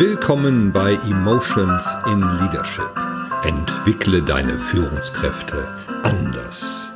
Willkommen 0.00 0.72
bei 0.72 0.94
Emotions 0.94 1.86
in 2.06 2.22
Leadership. 2.22 2.88
Entwickle 3.42 4.22
deine 4.22 4.58
Führungskräfte 4.58 5.68
anders. 6.04 6.90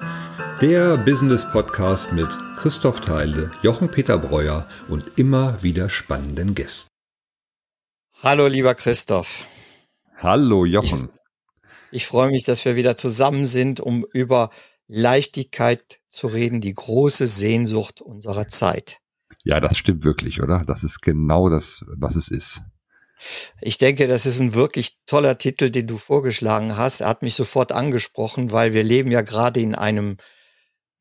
Der 0.62 0.96
Business 0.96 1.46
Podcast 1.52 2.10
mit 2.14 2.28
Christoph 2.56 3.02
Theile, 3.02 3.50
Jochen 3.60 3.90
Peter 3.90 4.16
Breuer 4.16 4.66
und 4.88 5.18
immer 5.18 5.62
wieder 5.62 5.90
spannenden 5.90 6.54
Gästen. 6.54 6.88
Hallo 8.22 8.46
lieber 8.46 8.74
Christoph. 8.74 9.46
Hallo 10.16 10.64
Jochen. 10.64 11.10
Ich, 11.90 12.04
ich 12.04 12.06
freue 12.06 12.30
mich, 12.30 12.44
dass 12.44 12.64
wir 12.64 12.74
wieder 12.74 12.96
zusammen 12.96 13.44
sind, 13.44 13.80
um 13.80 14.06
über 14.14 14.48
Leichtigkeit 14.86 16.00
zu 16.08 16.26
reden, 16.26 16.62
die 16.62 16.72
große 16.72 17.26
Sehnsucht 17.26 18.00
unserer 18.00 18.48
Zeit. 18.48 19.00
Ja, 19.42 19.60
das 19.60 19.76
stimmt 19.76 20.04
wirklich, 20.04 20.42
oder? 20.42 20.62
Das 20.66 20.82
ist 20.82 21.02
genau 21.02 21.50
das, 21.50 21.84
was 21.98 22.16
es 22.16 22.28
ist. 22.28 22.62
Ich 23.60 23.78
denke, 23.78 24.06
das 24.06 24.26
ist 24.26 24.40
ein 24.40 24.54
wirklich 24.54 24.98
toller 25.06 25.38
Titel, 25.38 25.70
den 25.70 25.86
du 25.86 25.96
vorgeschlagen 25.96 26.76
hast. 26.76 27.00
Er 27.00 27.08
hat 27.08 27.22
mich 27.22 27.34
sofort 27.34 27.72
angesprochen, 27.72 28.52
weil 28.52 28.72
wir 28.72 28.84
leben 28.84 29.10
ja 29.10 29.22
gerade 29.22 29.60
in 29.60 29.74
einem 29.74 30.16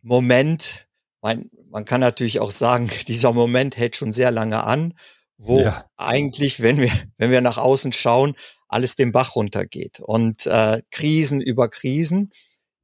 Moment, 0.01 0.87
man, 1.21 1.49
man 1.69 1.85
kann 1.85 2.01
natürlich 2.01 2.39
auch 2.39 2.51
sagen, 2.51 2.89
dieser 3.07 3.33
Moment 3.33 3.77
hält 3.77 3.95
schon 3.95 4.13
sehr 4.13 4.31
lange 4.31 4.63
an, 4.63 4.93
wo 5.37 5.61
ja. 5.61 5.89
eigentlich, 5.97 6.61
wenn 6.61 6.77
wir, 6.77 6.91
wenn 7.17 7.31
wir 7.31 7.41
nach 7.41 7.57
außen 7.57 7.91
schauen, 7.91 8.35
alles 8.67 8.95
den 8.95 9.11
Bach 9.11 9.35
runtergeht. 9.35 9.99
Und 9.99 10.45
äh, 10.45 10.81
Krisen 10.91 11.41
über 11.41 11.69
Krisen, 11.69 12.31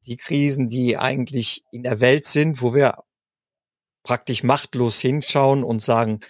die 0.05 0.18
Krisen, 0.18 0.70
die 0.70 0.98
eigentlich 0.98 1.63
in 1.71 1.84
der 1.84 1.99
Welt 1.99 2.26
sind, 2.26 2.62
wo 2.62 2.73
wir 2.73 3.04
praktisch 4.04 4.43
machtlos 4.43 4.99
hinschauen 4.99 5.63
und 5.63 5.82
sagen, 5.82 6.21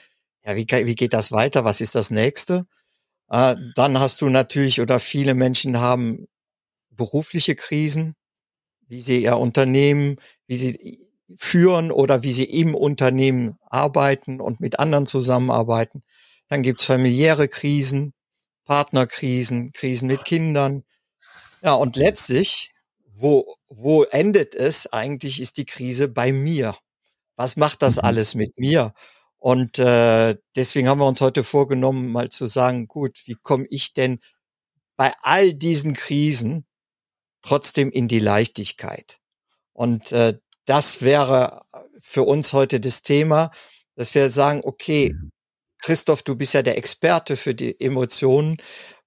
ja, 0.46 0.56
wie, 0.56 0.66
wie 0.68 0.96
geht 0.96 1.14
das 1.14 1.32
weiter? 1.32 1.66
Was 1.66 1.82
ist 1.82 1.96
das 1.96 2.10
nächste? 2.10 2.66
Äh, 3.30 3.56
dann 3.76 4.00
hast 4.00 4.22
du 4.22 4.30
natürlich 4.30 4.82
oder 4.82 5.00
viele 5.00 5.34
Menschen 5.34 5.80
haben 5.80 6.28
berufliche 6.90 7.56
Krisen, 7.56 8.16
wie 8.88 9.02
sie 9.02 9.24
ihr 9.24 9.38
Unternehmen, 9.38 10.18
wie 10.48 10.58
sie 10.58 11.10
führen 11.38 11.92
oder 11.92 12.24
wie 12.24 12.34
sie 12.34 12.46
im 12.46 12.76
Unternehmen 12.76 13.58
arbeiten 13.70 14.42
und 14.42 14.60
mit 14.60 14.80
anderen 14.80 15.06
zusammenarbeiten. 15.06 16.04
Dann 16.48 16.64
gibt's 16.64 16.86
familiäre 16.86 17.48
Krisen, 17.48 18.14
Partnerkrisen, 18.66 19.72
Krisen 19.74 20.08
mit 20.08 20.26
Kindern. 20.26 20.84
Ja, 21.62 21.74
und 21.74 21.96
letztlich, 21.96 22.72
wo, 23.14 23.56
wo 23.68 24.04
endet 24.04 24.56
es? 24.56 24.88
Eigentlich 24.88 25.40
ist 25.40 25.58
die 25.58 25.66
Krise 25.66 26.08
bei 26.08 26.32
mir. 26.32 26.76
Was 27.36 27.56
macht 27.56 27.84
das 27.84 27.98
mhm. 27.98 28.02
alles 28.04 28.36
mit 28.36 28.58
mir? 28.58 28.94
Und 29.40 29.80
äh, 29.80 30.36
deswegen 30.56 30.90
haben 30.90 31.00
wir 31.00 31.08
uns 31.08 31.22
heute 31.22 31.44
vorgenommen, 31.44 32.12
mal 32.12 32.30
zu 32.30 32.46
sagen, 32.46 32.88
gut, 32.88 33.22
wie 33.26 33.36
komme 33.36 33.66
ich 33.70 33.94
denn 33.94 34.20
bei 34.98 35.14
all 35.22 35.54
diesen 35.54 35.94
Krisen 35.94 36.66
trotzdem 37.42 37.90
in 37.90 38.10
die 38.10 38.20
Leichtigkeit? 38.20 39.20
Und 39.72 40.12
äh, 40.12 40.38
das 40.66 41.02
wäre 41.02 41.62
für 42.02 42.24
uns 42.24 42.52
heute 42.52 42.82
das 42.82 43.02
Thema, 43.02 43.50
dass 43.96 44.14
wir 44.14 44.30
sagen, 44.30 44.62
okay, 44.64 45.16
Christoph, 45.82 46.22
du 46.22 46.36
bist 46.36 46.54
ja 46.54 46.62
der 46.62 46.78
Experte 46.78 47.38
für 47.38 47.56
die 47.56 47.80
Emotionen. 47.80 48.58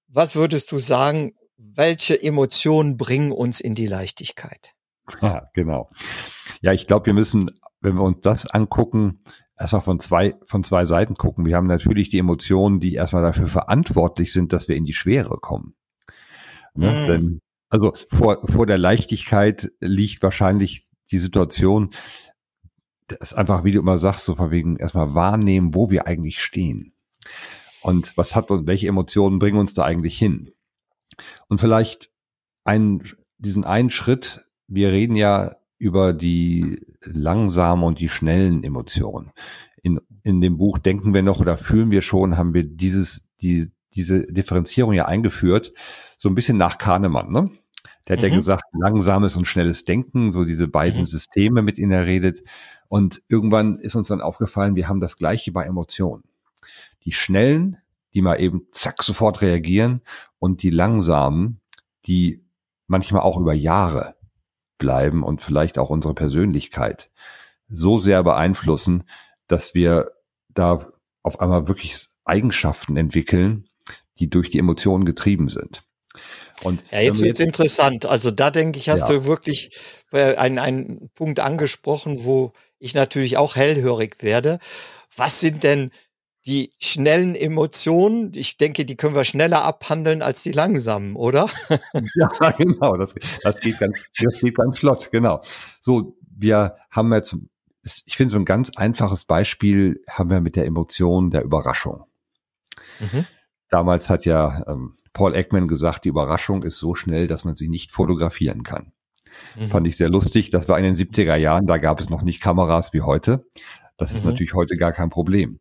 Was 0.08 0.34
würdest 0.34 0.72
du 0.72 0.78
sagen, 0.78 1.34
welche 1.56 2.20
Emotionen 2.20 2.96
bringen 2.96 3.32
uns 3.32 3.60
in 3.60 3.74
die 3.74 3.86
Leichtigkeit? 3.86 4.72
Ja, 5.20 5.44
genau. 5.52 5.90
Ja, 6.62 6.72
ich 6.72 6.86
glaube, 6.86 7.06
wir 7.06 7.14
müssen, 7.14 7.50
wenn 7.80 7.96
wir 7.96 8.02
uns 8.02 8.20
das 8.22 8.46
angucken, 8.46 9.22
erstmal 9.58 9.82
von 9.82 10.00
zwei, 10.00 10.34
von 10.44 10.64
zwei 10.64 10.86
Seiten 10.86 11.14
gucken. 11.14 11.46
Wir 11.46 11.56
haben 11.56 11.66
natürlich 11.66 12.08
die 12.10 12.18
Emotionen, 12.18 12.80
die 12.80 12.94
erstmal 12.94 13.22
dafür 13.22 13.46
verantwortlich 13.46 14.32
sind, 14.32 14.52
dass 14.52 14.68
wir 14.68 14.76
in 14.76 14.84
die 14.84 14.94
Schwere 14.94 15.38
kommen. 15.38 15.74
Ne? 16.74 16.90
Mm. 16.90 17.06
Denn, 17.06 17.40
also 17.68 17.94
vor, 18.10 18.46
vor 18.46 18.66
der 18.66 18.78
Leichtigkeit 18.78 19.70
liegt 19.80 20.22
wahrscheinlich 20.22 20.88
die 21.10 21.18
Situation, 21.18 21.90
das 23.06 23.34
einfach, 23.34 23.64
wie 23.64 23.72
du 23.72 23.80
immer 23.80 23.98
sagst, 23.98 24.24
so 24.24 24.34
von 24.34 24.50
wegen 24.50 24.76
erstmal 24.76 25.14
wahrnehmen, 25.14 25.74
wo 25.74 25.90
wir 25.90 26.06
eigentlich 26.06 26.40
stehen. 26.40 26.94
Und 27.82 28.16
was 28.16 28.34
hat 28.34 28.50
uns, 28.50 28.66
welche 28.66 28.88
Emotionen 28.88 29.38
bringen 29.38 29.58
uns 29.58 29.74
da 29.74 29.84
eigentlich 29.84 30.18
hin? 30.18 30.50
Und 31.48 31.60
vielleicht 31.60 32.10
einen, 32.64 33.02
diesen 33.38 33.64
einen 33.64 33.90
Schritt, 33.90 34.42
wir 34.66 34.92
reden 34.92 35.16
ja 35.16 35.56
über 35.82 36.12
die 36.12 36.80
langsamen 37.02 37.82
und 37.82 37.98
die 37.98 38.08
schnellen 38.08 38.62
Emotionen. 38.62 39.32
In, 39.82 40.00
in 40.22 40.40
dem 40.40 40.56
Buch 40.56 40.78
Denken 40.78 41.12
wir 41.12 41.24
noch 41.24 41.40
oder 41.40 41.58
fühlen 41.58 41.90
wir 41.90 42.02
schon, 42.02 42.36
haben 42.38 42.54
wir 42.54 42.62
dieses, 42.62 43.26
die, 43.40 43.72
diese 43.92 44.24
Differenzierung 44.26 44.92
ja 44.92 45.06
eingeführt, 45.06 45.72
so 46.16 46.28
ein 46.28 46.36
bisschen 46.36 46.56
nach 46.56 46.78
Kahnemann, 46.78 47.32
ne? 47.32 47.50
Der 48.06 48.16
hat 48.16 48.22
mhm. 48.22 48.30
ja 48.30 48.36
gesagt, 48.36 48.62
langsames 48.72 49.36
und 49.36 49.46
schnelles 49.46 49.82
Denken, 49.82 50.30
so 50.30 50.44
diese 50.44 50.68
beiden 50.68 51.00
mhm. 51.00 51.06
Systeme, 51.06 51.62
mit 51.62 51.78
denen 51.78 51.90
er 51.90 52.06
redet. 52.06 52.44
Und 52.86 53.20
irgendwann 53.28 53.80
ist 53.80 53.96
uns 53.96 54.06
dann 54.06 54.20
aufgefallen, 54.20 54.76
wir 54.76 54.88
haben 54.88 55.00
das 55.00 55.16
Gleiche 55.16 55.50
bei 55.50 55.64
Emotionen. 55.64 56.22
Die 57.04 57.12
schnellen, 57.12 57.78
die 58.14 58.22
mal 58.22 58.40
eben 58.40 58.68
zack 58.70 59.02
sofort 59.02 59.42
reagieren 59.42 60.02
und 60.38 60.62
die 60.62 60.70
langsamen, 60.70 61.60
die 62.06 62.44
manchmal 62.86 63.22
auch 63.22 63.40
über 63.40 63.52
Jahre 63.52 64.14
bleiben 64.82 65.22
und 65.22 65.40
vielleicht 65.40 65.78
auch 65.78 65.90
unsere 65.90 66.12
Persönlichkeit 66.12 67.08
so 67.70 68.00
sehr 68.00 68.24
beeinflussen, 68.24 69.04
dass 69.46 69.74
wir 69.74 70.10
da 70.48 70.92
auf 71.22 71.40
einmal 71.40 71.68
wirklich 71.68 72.08
Eigenschaften 72.24 72.96
entwickeln, 72.96 73.68
die 74.18 74.28
durch 74.28 74.50
die 74.50 74.58
Emotionen 74.58 75.04
getrieben 75.04 75.48
sind. 75.48 75.84
Und 76.64 76.82
ja, 76.90 77.00
jetzt 77.00 77.22
wird's 77.22 77.38
interessant. 77.38 78.06
Also 78.06 78.32
da 78.32 78.50
denke 78.50 78.78
ich, 78.78 78.88
hast 78.88 79.08
ja. 79.08 79.14
du 79.14 79.24
wirklich 79.24 79.70
äh, 80.10 80.34
einen, 80.34 80.58
einen 80.58 81.10
Punkt 81.14 81.38
angesprochen, 81.38 82.24
wo 82.24 82.52
ich 82.80 82.94
natürlich 82.94 83.38
auch 83.38 83.54
hellhörig 83.54 84.16
werde. 84.20 84.58
Was 85.16 85.38
sind 85.38 85.62
denn 85.62 85.92
die 86.46 86.72
schnellen 86.78 87.34
Emotionen, 87.34 88.32
ich 88.34 88.56
denke, 88.56 88.84
die 88.84 88.96
können 88.96 89.14
wir 89.14 89.24
schneller 89.24 89.62
abhandeln 89.64 90.22
als 90.22 90.42
die 90.42 90.52
langsamen, 90.52 91.14
oder? 91.14 91.48
ja, 92.14 92.50
genau. 92.58 92.96
Das, 92.96 93.14
das, 93.42 93.60
geht 93.60 93.78
ganz, 93.78 94.10
das 94.20 94.40
geht 94.40 94.56
ganz 94.56 94.78
flott, 94.78 95.10
genau. 95.12 95.40
So, 95.80 96.16
wir 96.36 96.76
haben 96.90 97.12
jetzt, 97.12 97.36
ich 98.04 98.16
finde 98.16 98.32
so 98.32 98.38
ein 98.38 98.44
ganz 98.44 98.70
einfaches 98.76 99.24
Beispiel 99.24 100.02
haben 100.10 100.30
wir 100.30 100.40
mit 100.40 100.56
der 100.56 100.66
Emotion 100.66 101.30
der 101.30 101.44
Überraschung. 101.44 102.04
Mhm. 102.98 103.24
Damals 103.68 104.10
hat 104.10 104.24
ja 104.24 104.64
ähm, 104.66 104.96
Paul 105.12 105.36
Ekman 105.36 105.68
gesagt, 105.68 106.04
die 106.04 106.08
Überraschung 106.08 106.64
ist 106.64 106.78
so 106.78 106.94
schnell, 106.94 107.28
dass 107.28 107.44
man 107.44 107.54
sie 107.54 107.68
nicht 107.68 107.92
fotografieren 107.92 108.64
kann. 108.64 108.92
Mhm. 109.56 109.68
Fand 109.68 109.86
ich 109.86 109.96
sehr 109.96 110.10
lustig. 110.10 110.50
Das 110.50 110.68
war 110.68 110.76
in 110.78 110.84
den 110.84 110.94
70er 110.94 111.36
Jahren, 111.36 111.66
da 111.66 111.78
gab 111.78 112.00
es 112.00 112.10
noch 112.10 112.22
nicht 112.22 112.42
Kameras 112.42 112.92
wie 112.92 113.02
heute. 113.02 113.46
Das 113.96 114.12
ist 114.12 114.24
mhm. 114.24 114.32
natürlich 114.32 114.54
heute 114.54 114.76
gar 114.76 114.92
kein 114.92 115.10
Problem 115.10 115.60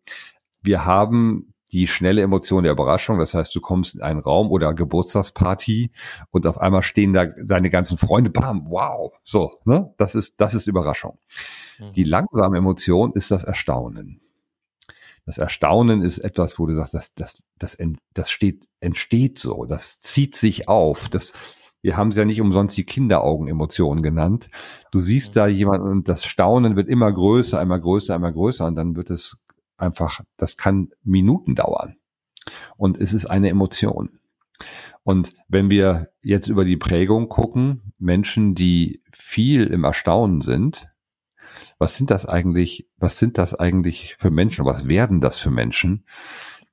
wir 0.62 0.86
haben 0.86 1.54
die 1.72 1.88
schnelle 1.88 2.22
Emotion 2.22 2.64
der 2.64 2.74
Überraschung. 2.74 3.18
Das 3.20 3.34
heißt, 3.34 3.56
du 3.56 3.62
kommst 3.62 3.96
in 3.96 4.02
einen 4.02 4.20
Raum 4.20 4.52
oder 4.52 4.74
Geburtstagsparty 4.74 5.92
und 6.30 6.46
auf 6.46 6.58
einmal 6.58 6.84
stehen 6.84 7.14
da 7.14 7.26
deine 7.26 7.70
ganzen 7.70 7.98
Freunde, 7.98 8.30
bam, 8.30 8.66
wow. 8.70 9.12
So, 9.24 9.54
ne? 9.66 9.94
Das 9.98 10.16
ist, 10.16 10.36
das 10.38 10.54
ist 10.54 10.68
Überraschung. 10.68 11.18
Mhm. 11.80 11.94
Die 11.94 12.04
langsame 12.04 12.58
Emotion 12.58 13.14
ist 13.14 13.32
das 13.32 13.44
Erstaunen. 13.44 14.22
Das 15.26 15.38
Erstaunen 15.38 16.02
ist 16.02 16.18
etwas, 16.18 16.60
wo 16.60 16.66
du 16.66 16.74
sagst, 16.74 16.94
das, 16.94 17.14
das, 17.14 17.44
das, 17.58 17.78
das 18.14 18.32
steht, 18.32 18.68
entsteht 18.80 19.38
so, 19.38 19.66
das 19.66 20.02
zieht 20.02 20.36
sich 20.36 20.68
auf, 20.68 21.10
das, 21.10 21.34
wir 21.84 21.96
haben 21.96 22.10
es 22.10 22.18
ja 22.18 22.26
nicht 22.26 22.42
umsonst 22.42 22.76
die 22.76 22.86
Kinderaugen-Emotion 22.86 24.02
genannt. 24.02 24.50
Du 24.92 25.00
siehst 25.00 25.30
mhm. 25.30 25.34
da 25.34 25.48
jemanden 25.48 25.88
und 25.88 26.10
das 26.10 26.26
Staunen 26.26 26.76
wird 26.76 26.90
immer 26.90 27.12
größer, 27.12 27.62
immer 27.62 27.80
größer, 27.80 28.16
immer 28.16 28.32
größer 28.32 28.66
und 28.66 28.76
dann 28.76 28.96
wird 28.96 29.10
es 29.10 29.38
einfach, 29.82 30.22
das 30.38 30.58
kann 30.58 30.90
Minuten 31.04 31.56
dauern. 31.56 31.98
Und 32.78 32.98
es 32.98 33.14
ist 33.14 33.26
eine 33.26 33.50
Emotion. 33.50 34.20
Und 35.04 35.34
wenn 35.48 35.70
wir 35.70 36.12
jetzt 36.22 36.48
über 36.48 36.66
die 36.66 36.78
Prägung 36.78 37.28
gucken, 37.30 37.94
Menschen, 37.98 38.56
die 38.56 39.02
viel 39.12 39.68
im 39.68 39.84
Erstaunen 39.84 40.42
sind, 40.42 40.88
was 41.80 41.98
sind 41.98 42.12
das 42.12 42.26
eigentlich, 42.26 42.88
was 42.98 43.18
sind 43.18 43.38
das 43.38 43.56
eigentlich 43.56 44.16
für 44.20 44.30
Menschen, 44.30 44.66
was 44.66 44.88
werden 44.88 45.20
das 45.20 45.40
für 45.40 45.50
Menschen? 45.50 46.06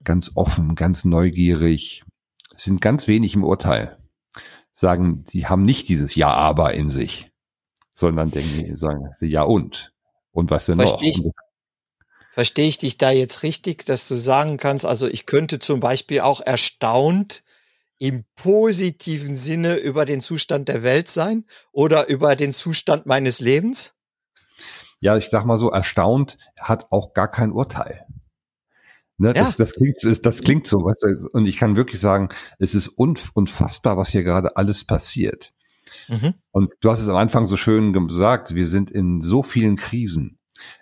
Ganz 0.05 0.33
offen, 0.35 0.75
ganz 0.75 1.05
neugierig, 1.05 2.05
sind 2.57 2.81
ganz 2.81 3.09
wenig 3.09 3.35
im 3.35 3.45
Urteil. 3.45 3.99
Sagen, 4.73 5.25
die 5.25 5.47
haben 5.47 5.65
nicht 5.65 5.89
dieses 5.89 6.15
Ja, 6.15 6.29
aber 6.29 6.75
in 6.75 6.91
sich, 6.91 7.33
sondern 7.95 8.31
denken, 8.31 8.77
sagen 8.77 9.09
sie 9.17 9.27
Ja 9.27 9.43
und. 9.43 9.93
Und 10.31 10.51
was 10.51 10.67
denn 10.67 10.79
noch? 10.79 11.01
Verstehe 12.39 12.69
ich 12.69 12.79
dich 12.79 12.99
da 12.99 13.11
jetzt 13.11 13.43
richtig, 13.43 13.85
dass 13.85 14.07
du 14.07 14.15
sagen 14.15 14.59
kannst, 14.59 14.85
also 14.85 15.09
ich 15.09 15.27
könnte 15.27 15.59
zum 15.59 15.81
Beispiel 15.81 16.21
auch 16.21 16.41
erstaunt 16.41 17.43
im 17.99 18.23
positiven 18.37 19.35
Sinne 19.35 19.75
über 19.75 20.05
den 20.05 20.21
Zustand 20.21 20.69
der 20.69 20.85
Welt 20.85 21.09
sein 21.09 21.47
oder 21.73 22.07
über 22.09 22.37
den 22.37 22.53
Zustand 22.53 23.07
meines 23.07 23.41
Lebens? 23.41 23.93
Ja, 25.01 25.17
ich 25.17 25.31
sag 25.31 25.47
mal 25.47 25.59
so, 25.59 25.73
erstaunt 25.73 26.39
hat 26.57 26.93
auch 26.93 27.13
gar 27.13 27.29
kein 27.29 27.51
Urteil. 27.51 28.07
Ne, 29.17 29.35
ja. 29.35 29.43
das, 29.43 29.57
das, 29.57 29.73
klingt, 29.73 29.97
das 30.25 30.41
klingt 30.41 30.69
so. 30.69 30.85
Weißt 30.85 31.03
du, 31.03 31.29
und 31.33 31.45
ich 31.45 31.57
kann 31.57 31.75
wirklich 31.75 32.01
sagen, 32.01 32.29
es 32.61 32.77
ist 32.77 32.87
unfassbar, 32.87 33.97
was 33.97 34.11
hier 34.11 34.23
gerade 34.23 34.57
alles 34.57 34.85
passiert. 34.85 35.53
Mhm. 36.07 36.35
Und 36.53 36.73
du 36.83 36.89
hast 36.93 37.01
es 37.01 37.09
am 37.09 37.17
Anfang 37.17 37.47
so 37.47 37.57
schön 37.57 37.93
gesagt, 38.07 38.55
wir 38.55 38.69
sind 38.69 38.93
in 38.93 39.23
so 39.23 39.43
vielen 39.43 39.75
Krisen. 39.75 40.38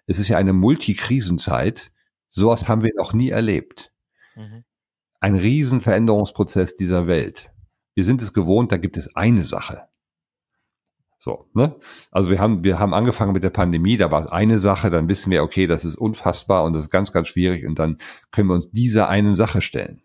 Es 0.06 0.18
ist 0.18 0.28
ja 0.28 0.38
eine 0.38 0.52
Multikrisenzeit. 0.52 1.90
Sowas 2.30 2.68
haben 2.68 2.82
wir 2.82 2.92
noch 2.96 3.12
nie 3.12 3.30
erlebt. 3.30 3.92
Mhm. 4.34 4.64
Ein 5.20 5.36
Riesenveränderungsprozess 5.36 6.76
dieser 6.76 7.06
Welt. 7.06 7.50
Wir 7.94 8.04
sind 8.04 8.20
es 8.22 8.32
gewohnt, 8.32 8.72
da 8.72 8.76
gibt 8.76 8.96
es 8.96 9.16
eine 9.16 9.44
Sache. 9.44 9.88
So, 11.18 11.48
ne? 11.54 11.74
Also 12.10 12.30
wir 12.30 12.38
haben, 12.38 12.62
wir 12.62 12.78
haben 12.78 12.94
angefangen 12.94 13.32
mit 13.32 13.42
der 13.42 13.50
Pandemie, 13.50 13.96
da 13.96 14.10
war 14.10 14.20
es 14.20 14.30
eine 14.30 14.58
Sache, 14.58 14.90
dann 14.90 15.08
wissen 15.08 15.30
wir, 15.32 15.42
okay, 15.42 15.66
das 15.66 15.84
ist 15.84 15.96
unfassbar 15.96 16.64
und 16.64 16.74
das 16.74 16.84
ist 16.84 16.90
ganz, 16.90 17.10
ganz 17.10 17.28
schwierig 17.28 17.66
und 17.66 17.78
dann 17.78 17.96
können 18.30 18.48
wir 18.48 18.54
uns 18.54 18.70
dieser 18.70 19.08
einen 19.08 19.34
Sache 19.34 19.62
stellen. 19.62 20.02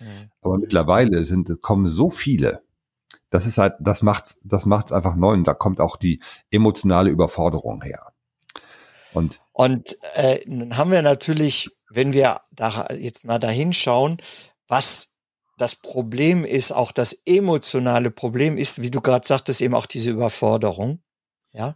Mhm. 0.00 0.30
Aber 0.40 0.58
mittlerweile 0.58 1.24
sind, 1.24 1.60
kommen 1.60 1.86
so 1.86 2.08
viele, 2.10 2.62
das 3.30 3.46
ist 3.46 3.58
halt, 3.58 3.74
das 3.78 4.02
macht's, 4.02 4.40
das 4.44 4.66
macht's 4.66 4.90
einfach 4.90 5.16
neu 5.16 5.34
und 5.34 5.46
da 5.46 5.54
kommt 5.54 5.80
auch 5.80 5.96
die 5.96 6.20
emotionale 6.50 7.10
Überforderung 7.10 7.82
her. 7.82 8.12
Und, 9.12 9.40
und 9.52 9.98
äh, 10.14 10.40
dann 10.46 10.76
haben 10.76 10.90
wir 10.90 11.02
natürlich, 11.02 11.70
wenn 11.90 12.12
wir 12.12 12.42
da 12.52 12.88
jetzt 12.94 13.24
mal 13.24 13.38
dahin 13.38 13.72
schauen, 13.72 14.18
was 14.66 15.08
das 15.56 15.74
Problem 15.74 16.44
ist, 16.44 16.70
auch 16.72 16.92
das 16.92 17.16
emotionale 17.26 18.10
Problem 18.10 18.56
ist, 18.56 18.80
wie 18.82 18.90
du 18.90 19.00
gerade 19.00 19.26
sagtest, 19.26 19.60
eben 19.60 19.74
auch 19.74 19.86
diese 19.86 20.10
Überforderung, 20.10 21.02
ja, 21.52 21.74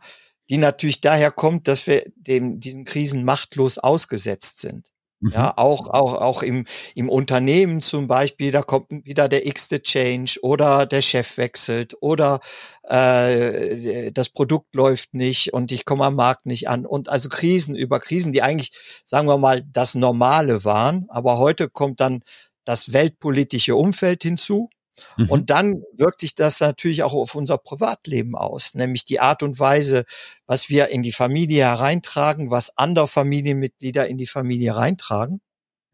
die 0.48 0.58
natürlich 0.58 1.00
daher 1.00 1.30
kommt, 1.30 1.66
dass 1.68 1.86
wir 1.86 2.04
dem, 2.14 2.60
diesen 2.60 2.84
Krisen 2.84 3.24
machtlos 3.24 3.78
ausgesetzt 3.78 4.60
sind. 4.60 4.91
Ja, 5.30 5.46
mhm. 5.46 5.52
auch, 5.56 5.88
auch, 5.88 6.14
auch 6.14 6.42
im, 6.42 6.64
im 6.94 7.08
Unternehmen 7.08 7.80
zum 7.80 8.08
Beispiel, 8.08 8.50
da 8.50 8.62
kommt 8.62 8.90
wieder 8.90 9.28
der 9.28 9.46
x-te 9.46 9.80
Change 9.82 10.38
oder 10.42 10.84
der 10.84 11.02
Chef 11.02 11.36
wechselt 11.38 11.96
oder 12.00 12.40
äh, 12.88 14.10
das 14.12 14.30
Produkt 14.30 14.74
läuft 14.74 15.14
nicht 15.14 15.52
und 15.52 15.70
ich 15.70 15.84
komme 15.84 16.04
am 16.04 16.16
Markt 16.16 16.46
nicht 16.46 16.68
an. 16.68 16.86
Und 16.86 17.08
also 17.08 17.28
Krisen 17.28 17.76
über 17.76 18.00
Krisen, 18.00 18.32
die 18.32 18.42
eigentlich, 18.42 18.72
sagen 19.04 19.28
wir 19.28 19.38
mal, 19.38 19.62
das 19.72 19.94
Normale 19.94 20.64
waren. 20.64 21.06
Aber 21.08 21.38
heute 21.38 21.68
kommt 21.68 22.00
dann 22.00 22.22
das 22.64 22.92
weltpolitische 22.92 23.76
Umfeld 23.76 24.22
hinzu. 24.22 24.70
Mhm. 25.16 25.30
Und 25.30 25.50
dann 25.50 25.82
wirkt 25.94 26.20
sich 26.20 26.34
das 26.34 26.60
natürlich 26.60 27.02
auch 27.02 27.14
auf 27.14 27.34
unser 27.34 27.58
Privatleben 27.58 28.34
aus, 28.34 28.74
nämlich 28.74 29.04
die 29.04 29.20
Art 29.20 29.42
und 29.42 29.58
Weise, 29.58 30.04
was 30.46 30.68
wir 30.68 30.88
in 30.88 31.02
die 31.02 31.12
Familie 31.12 31.64
hereintragen, 31.64 32.50
was 32.50 32.76
andere 32.76 33.08
Familienmitglieder 33.08 34.06
in 34.06 34.18
die 34.18 34.26
Familie 34.26 34.76
reintragen. 34.76 35.40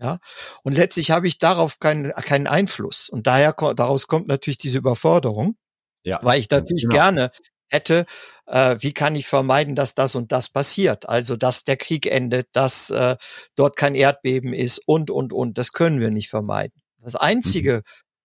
Ja, 0.00 0.20
und 0.62 0.74
letztlich 0.74 1.10
habe 1.10 1.26
ich 1.26 1.38
darauf 1.38 1.80
keinen, 1.80 2.12
keinen 2.12 2.46
Einfluss. 2.46 3.08
Und 3.08 3.26
daher, 3.26 3.52
daraus 3.52 4.06
kommt 4.06 4.28
natürlich 4.28 4.58
diese 4.58 4.78
Überforderung. 4.78 5.56
Ja. 6.04 6.20
Weil 6.22 6.38
ich 6.38 6.48
natürlich 6.48 6.84
genau. 6.84 6.94
gerne 6.94 7.30
hätte, 7.68 8.06
äh, 8.46 8.76
wie 8.80 8.92
kann 8.92 9.16
ich 9.16 9.26
vermeiden, 9.26 9.74
dass 9.74 9.94
das 9.94 10.14
und 10.14 10.32
das 10.32 10.48
passiert? 10.48 11.08
Also, 11.08 11.36
dass 11.36 11.64
der 11.64 11.76
Krieg 11.76 12.06
endet, 12.06 12.48
dass 12.52 12.90
äh, 12.90 13.16
dort 13.56 13.76
kein 13.76 13.94
Erdbeben 13.94 14.52
ist 14.52 14.80
und, 14.86 15.10
und, 15.10 15.32
und. 15.32 15.58
Das 15.58 15.72
können 15.72 16.00
wir 16.00 16.10
nicht 16.10 16.30
vermeiden. 16.30 16.80
Das 17.00 17.16
Einzige, 17.16 17.78
mhm. 17.78 17.82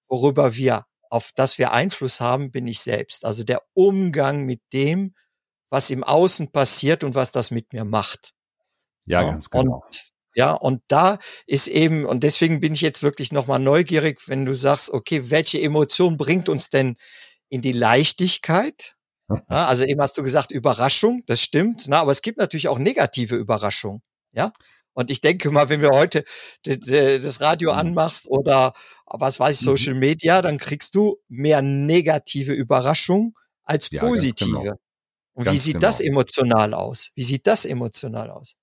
Worüber 0.07 0.55
wir, 0.55 0.85
auf 1.09 1.31
das 1.35 1.57
wir 1.57 1.71
Einfluss 1.71 2.19
haben, 2.19 2.51
bin 2.51 2.67
ich 2.67 2.79
selbst. 2.81 3.25
Also 3.25 3.43
der 3.43 3.61
Umgang 3.73 4.43
mit 4.43 4.61
dem, 4.73 5.13
was 5.69 5.89
im 5.89 6.03
Außen 6.03 6.51
passiert 6.51 7.03
und 7.03 7.15
was 7.15 7.31
das 7.31 7.51
mit 7.51 7.73
mir 7.73 7.85
macht. 7.85 8.33
Ja, 9.05 9.21
ja 9.21 9.31
ganz 9.31 9.49
genau. 9.49 9.83
Und, 9.85 10.11
ja, 10.35 10.53
und 10.53 10.81
da 10.87 11.17
ist 11.45 11.67
eben, 11.67 12.05
und 12.05 12.23
deswegen 12.23 12.59
bin 12.59 12.73
ich 12.73 12.81
jetzt 12.81 13.03
wirklich 13.03 13.31
nochmal 13.31 13.59
neugierig, 13.59 14.27
wenn 14.27 14.45
du 14.45 14.55
sagst, 14.55 14.89
okay, 14.89 15.29
welche 15.29 15.61
Emotion 15.61 16.17
bringt 16.17 16.49
uns 16.49 16.69
denn 16.69 16.95
in 17.49 17.61
die 17.61 17.73
Leichtigkeit? 17.73 18.95
Ja, 19.49 19.65
also 19.65 19.83
eben 19.83 19.99
hast 20.01 20.17
du 20.17 20.21
gesagt, 20.21 20.51
Überraschung, 20.51 21.23
das 21.25 21.39
stimmt, 21.39 21.85
na, 21.87 22.01
aber 22.01 22.11
es 22.11 22.21
gibt 22.21 22.37
natürlich 22.37 22.67
auch 22.67 22.77
negative 22.77 23.35
Überraschungen. 23.35 24.03
Ja. 24.31 24.51
Und 24.93 25.09
ich 25.11 25.21
denke 25.21 25.51
mal, 25.51 25.69
wenn 25.69 25.81
wir 25.81 25.89
heute 25.89 26.23
das 26.63 27.41
Radio 27.41 27.73
mhm. 27.73 27.79
anmachst 27.79 28.27
oder 28.27 28.73
was 29.05 29.39
weiß 29.39 29.61
ich, 29.61 29.67
mhm. 29.67 29.71
Social 29.71 29.93
Media, 29.95 30.41
dann 30.41 30.57
kriegst 30.57 30.95
du 30.95 31.17
mehr 31.27 31.61
negative 31.61 32.53
Überraschungen 32.53 33.33
als 33.63 33.89
positive. 33.89 34.51
Ja, 34.51 34.59
genau. 34.61 34.75
Und 35.35 35.45
ganz 35.45 35.55
wie 35.55 35.59
sieht 35.59 35.73
genau. 35.75 35.87
das 35.87 35.99
emotional 35.99 36.73
aus? 36.73 37.09
Wie 37.15 37.23
sieht 37.23 37.47
das 37.47 37.65
emotional 37.65 38.29
aus? 38.29 38.55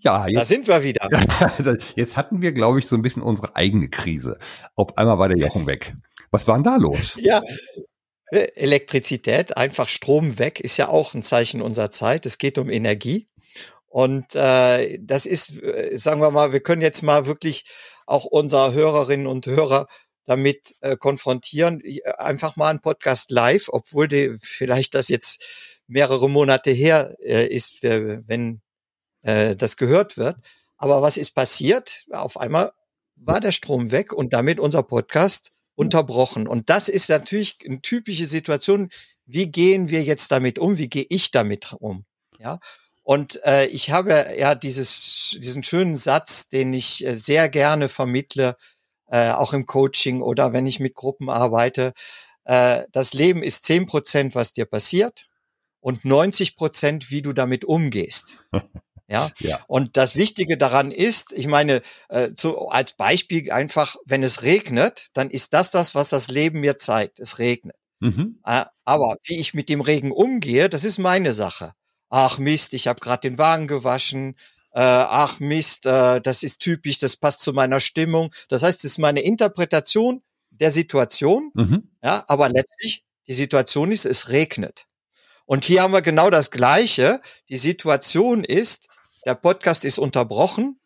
Ja, 0.00 0.26
jetzt, 0.26 0.38
da 0.38 0.44
sind 0.44 0.68
wir 0.68 0.82
wieder. 0.82 1.08
jetzt 1.96 2.16
hatten 2.16 2.42
wir, 2.42 2.52
glaube 2.52 2.78
ich, 2.78 2.86
so 2.86 2.96
ein 2.96 3.02
bisschen 3.02 3.22
unsere 3.22 3.56
eigene 3.56 3.88
Krise. 3.88 4.38
Auf 4.74 4.96
einmal 4.98 5.18
war 5.18 5.28
der 5.28 5.38
Jochen 5.38 5.66
weg. 5.66 5.94
Was 6.30 6.46
war 6.46 6.54
denn 6.56 6.64
da 6.64 6.76
los? 6.76 7.16
Ja, 7.20 7.42
Elektrizität, 8.30 9.56
einfach 9.56 9.88
Strom 9.88 10.38
weg, 10.38 10.60
ist 10.60 10.76
ja 10.76 10.88
auch 10.88 11.14
ein 11.14 11.22
Zeichen 11.22 11.62
unserer 11.62 11.90
Zeit. 11.90 12.26
Es 12.26 12.38
geht 12.38 12.58
um 12.58 12.70
Energie. 12.70 13.28
Und 13.86 14.34
äh, 14.34 14.98
das 15.00 15.26
ist, 15.26 15.62
äh, 15.62 15.96
sagen 15.96 16.20
wir 16.20 16.30
mal, 16.30 16.52
wir 16.52 16.60
können 16.60 16.82
jetzt 16.82 17.02
mal 17.02 17.26
wirklich 17.26 17.64
auch 18.04 18.24
unsere 18.24 18.74
Hörerinnen 18.74 19.26
und 19.26 19.46
Hörer 19.46 19.86
damit 20.26 20.74
äh, 20.80 20.96
konfrontieren. 20.96 21.82
Einfach 22.18 22.56
mal 22.56 22.70
ein 22.70 22.82
Podcast 22.82 23.30
live, 23.30 23.68
obwohl 23.68 24.08
die, 24.08 24.36
vielleicht 24.40 24.94
das 24.94 25.08
jetzt 25.08 25.82
mehrere 25.86 26.28
Monate 26.28 26.72
her 26.72 27.16
äh, 27.24 27.46
ist, 27.46 27.82
wenn 27.82 28.60
äh, 29.22 29.56
das 29.56 29.76
gehört 29.76 30.16
wird. 30.16 30.36
Aber 30.76 31.00
was 31.00 31.16
ist 31.16 31.34
passiert? 31.34 32.04
Auf 32.10 32.38
einmal 32.38 32.72
war 33.14 33.40
der 33.40 33.52
Strom 33.52 33.92
weg 33.92 34.12
und 34.12 34.32
damit 34.32 34.60
unser 34.60 34.82
Podcast 34.82 35.52
unterbrochen. 35.76 36.48
Und 36.48 36.68
das 36.68 36.88
ist 36.88 37.08
natürlich 37.08 37.58
eine 37.64 37.80
typische 37.80 38.26
Situation. 38.26 38.88
Wie 39.24 39.50
gehen 39.50 39.90
wir 39.90 40.02
jetzt 40.02 40.32
damit 40.32 40.58
um? 40.58 40.78
Wie 40.78 40.88
gehe 40.88 41.06
ich 41.08 41.30
damit 41.30 41.72
um? 41.78 42.04
Ja. 42.38 42.58
Und 43.02 43.40
äh, 43.44 43.66
ich 43.66 43.90
habe 43.90 44.34
ja 44.36 44.56
dieses, 44.56 45.36
diesen 45.38 45.62
schönen 45.62 45.94
Satz, 45.94 46.48
den 46.48 46.72
ich 46.72 47.06
äh, 47.06 47.14
sehr 47.14 47.48
gerne 47.48 47.88
vermittle, 47.88 48.56
äh, 49.06 49.30
auch 49.30 49.52
im 49.52 49.66
Coaching 49.66 50.22
oder 50.22 50.52
wenn 50.52 50.66
ich 50.66 50.80
mit 50.80 50.94
Gruppen 50.94 51.30
arbeite. 51.30 51.92
Äh, 52.44 52.84
das 52.90 53.14
Leben 53.14 53.44
ist 53.44 53.64
zehn 53.64 53.86
Prozent, 53.86 54.34
was 54.34 54.52
dir 54.52 54.64
passiert 54.64 55.28
und 55.80 56.04
90 56.04 56.56
Prozent, 56.56 57.10
wie 57.12 57.22
du 57.22 57.32
damit 57.32 57.64
umgehst. 57.64 58.38
Ja? 59.08 59.30
ja. 59.38 59.60
Und 59.68 59.96
das 59.96 60.16
Wichtige 60.16 60.56
daran 60.56 60.90
ist, 60.90 61.32
ich 61.32 61.46
meine, 61.46 61.82
äh, 62.08 62.32
zu, 62.34 62.68
als 62.68 62.92
Beispiel 62.92 63.52
einfach, 63.52 63.96
wenn 64.04 64.22
es 64.22 64.42
regnet, 64.42 65.08
dann 65.14 65.30
ist 65.30 65.52
das 65.52 65.70
das, 65.70 65.94
was 65.94 66.08
das 66.08 66.28
Leben 66.28 66.60
mir 66.60 66.78
zeigt. 66.78 67.20
Es 67.20 67.38
regnet. 67.38 67.76
Mhm. 68.00 68.40
Äh, 68.44 68.64
aber 68.84 69.16
wie 69.24 69.38
ich 69.38 69.54
mit 69.54 69.68
dem 69.68 69.80
Regen 69.80 70.12
umgehe, 70.12 70.68
das 70.68 70.84
ist 70.84 70.98
meine 70.98 71.32
Sache. 71.34 71.72
Ach 72.08 72.38
Mist, 72.38 72.74
ich 72.74 72.88
habe 72.88 73.00
gerade 73.00 73.28
den 73.28 73.38
Wagen 73.38 73.66
gewaschen. 73.66 74.36
Äh, 74.72 74.80
ach 74.80 75.40
Mist, 75.40 75.86
äh, 75.86 76.20
das 76.20 76.42
ist 76.42 76.60
typisch, 76.60 76.98
das 76.98 77.16
passt 77.16 77.40
zu 77.40 77.52
meiner 77.52 77.80
Stimmung. 77.80 78.32
Das 78.48 78.62
heißt, 78.62 78.84
es 78.84 78.92
ist 78.92 78.98
meine 78.98 79.20
Interpretation 79.20 80.22
der 80.50 80.70
Situation. 80.70 81.50
Mhm. 81.54 81.90
Ja, 82.02 82.24
aber 82.28 82.48
letztlich 82.48 83.04
die 83.28 83.34
Situation 83.34 83.90
ist, 83.92 84.04
es 84.04 84.28
regnet. 84.28 84.86
Und 85.46 85.64
hier 85.64 85.82
haben 85.82 85.92
wir 85.92 86.02
genau 86.02 86.28
das 86.28 86.50
Gleiche. 86.50 87.20
Die 87.48 87.56
Situation 87.56 88.44
ist, 88.44 88.88
der 89.26 89.34
Podcast 89.34 89.84
ist 89.84 89.98
unterbrochen. 89.98 90.80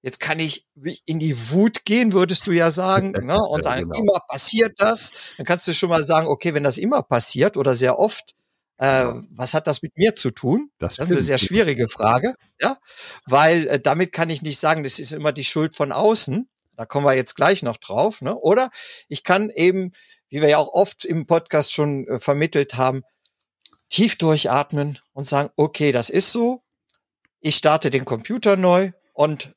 Jetzt 0.00 0.18
kann 0.18 0.40
ich 0.40 0.66
in 1.06 1.20
die 1.20 1.50
Wut 1.50 1.84
gehen, 1.84 2.12
würdest 2.12 2.48
du 2.48 2.52
ja 2.52 2.72
sagen, 2.72 3.12
ne? 3.24 3.38
und 3.38 3.62
sagen, 3.62 3.82
genau. 3.82 3.98
immer 3.98 4.20
passiert 4.28 4.80
das. 4.80 5.12
Dann 5.36 5.46
kannst 5.46 5.68
du 5.68 5.74
schon 5.74 5.90
mal 5.90 6.02
sagen, 6.02 6.26
okay, 6.26 6.54
wenn 6.54 6.64
das 6.64 6.78
immer 6.78 7.02
passiert 7.02 7.56
oder 7.56 7.76
sehr 7.76 7.98
oft, 7.98 8.32
äh, 8.78 9.04
genau. 9.04 9.22
was 9.30 9.54
hat 9.54 9.68
das 9.68 9.82
mit 9.82 9.96
mir 9.96 10.16
zu 10.16 10.32
tun? 10.32 10.70
Das, 10.78 10.96
das 10.96 11.06
ist 11.06 11.12
eine 11.12 11.20
sehr 11.20 11.38
schwierige 11.38 11.88
Frage, 11.88 12.34
ja, 12.60 12.78
weil 13.26 13.68
äh, 13.68 13.78
damit 13.78 14.10
kann 14.10 14.30
ich 14.30 14.42
nicht 14.42 14.58
sagen, 14.58 14.82
das 14.82 14.98
ist 14.98 15.12
immer 15.12 15.30
die 15.30 15.44
Schuld 15.44 15.76
von 15.76 15.92
außen. 15.92 16.48
Da 16.76 16.86
kommen 16.86 17.06
wir 17.06 17.14
jetzt 17.14 17.36
gleich 17.36 17.62
noch 17.62 17.76
drauf, 17.76 18.22
ne? 18.22 18.34
Oder 18.34 18.70
ich 19.08 19.22
kann 19.22 19.50
eben, 19.50 19.92
wie 20.30 20.40
wir 20.40 20.48
ja 20.48 20.58
auch 20.58 20.72
oft 20.72 21.04
im 21.04 21.26
Podcast 21.26 21.72
schon 21.72 22.08
äh, 22.08 22.18
vermittelt 22.18 22.74
haben, 22.74 23.02
tief 23.88 24.16
durchatmen 24.16 24.98
und 25.12 25.28
sagen, 25.28 25.50
okay, 25.54 25.92
das 25.92 26.10
ist 26.10 26.32
so, 26.32 26.62
ich 27.42 27.56
starte 27.56 27.90
den 27.90 28.04
Computer 28.04 28.56
neu 28.56 28.92
und 29.12 29.54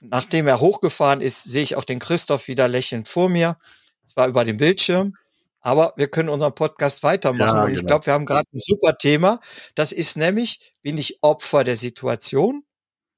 nachdem 0.00 0.46
er 0.46 0.60
hochgefahren 0.60 1.20
ist, 1.20 1.44
sehe 1.44 1.62
ich 1.62 1.76
auch 1.76 1.84
den 1.84 1.98
Christoph 1.98 2.48
wieder 2.48 2.68
lächelnd 2.68 3.08
vor 3.08 3.28
mir. 3.28 3.58
Zwar 4.06 4.28
über 4.28 4.44
den 4.44 4.56
Bildschirm, 4.56 5.14
aber 5.60 5.92
wir 5.96 6.08
können 6.08 6.30
unseren 6.30 6.54
Podcast 6.54 7.02
weitermachen. 7.02 7.56
Ja, 7.56 7.64
und 7.64 7.72
ich 7.72 7.78
genau. 7.78 7.88
glaube, 7.88 8.06
wir 8.06 8.12
haben 8.14 8.24
gerade 8.24 8.46
ein 8.54 8.58
super 8.58 8.96
Thema. 8.96 9.40
Das 9.74 9.92
ist 9.92 10.16
nämlich, 10.16 10.72
bin 10.82 10.96
ich 10.96 11.18
Opfer 11.22 11.64
der 11.64 11.76
Situation? 11.76 12.62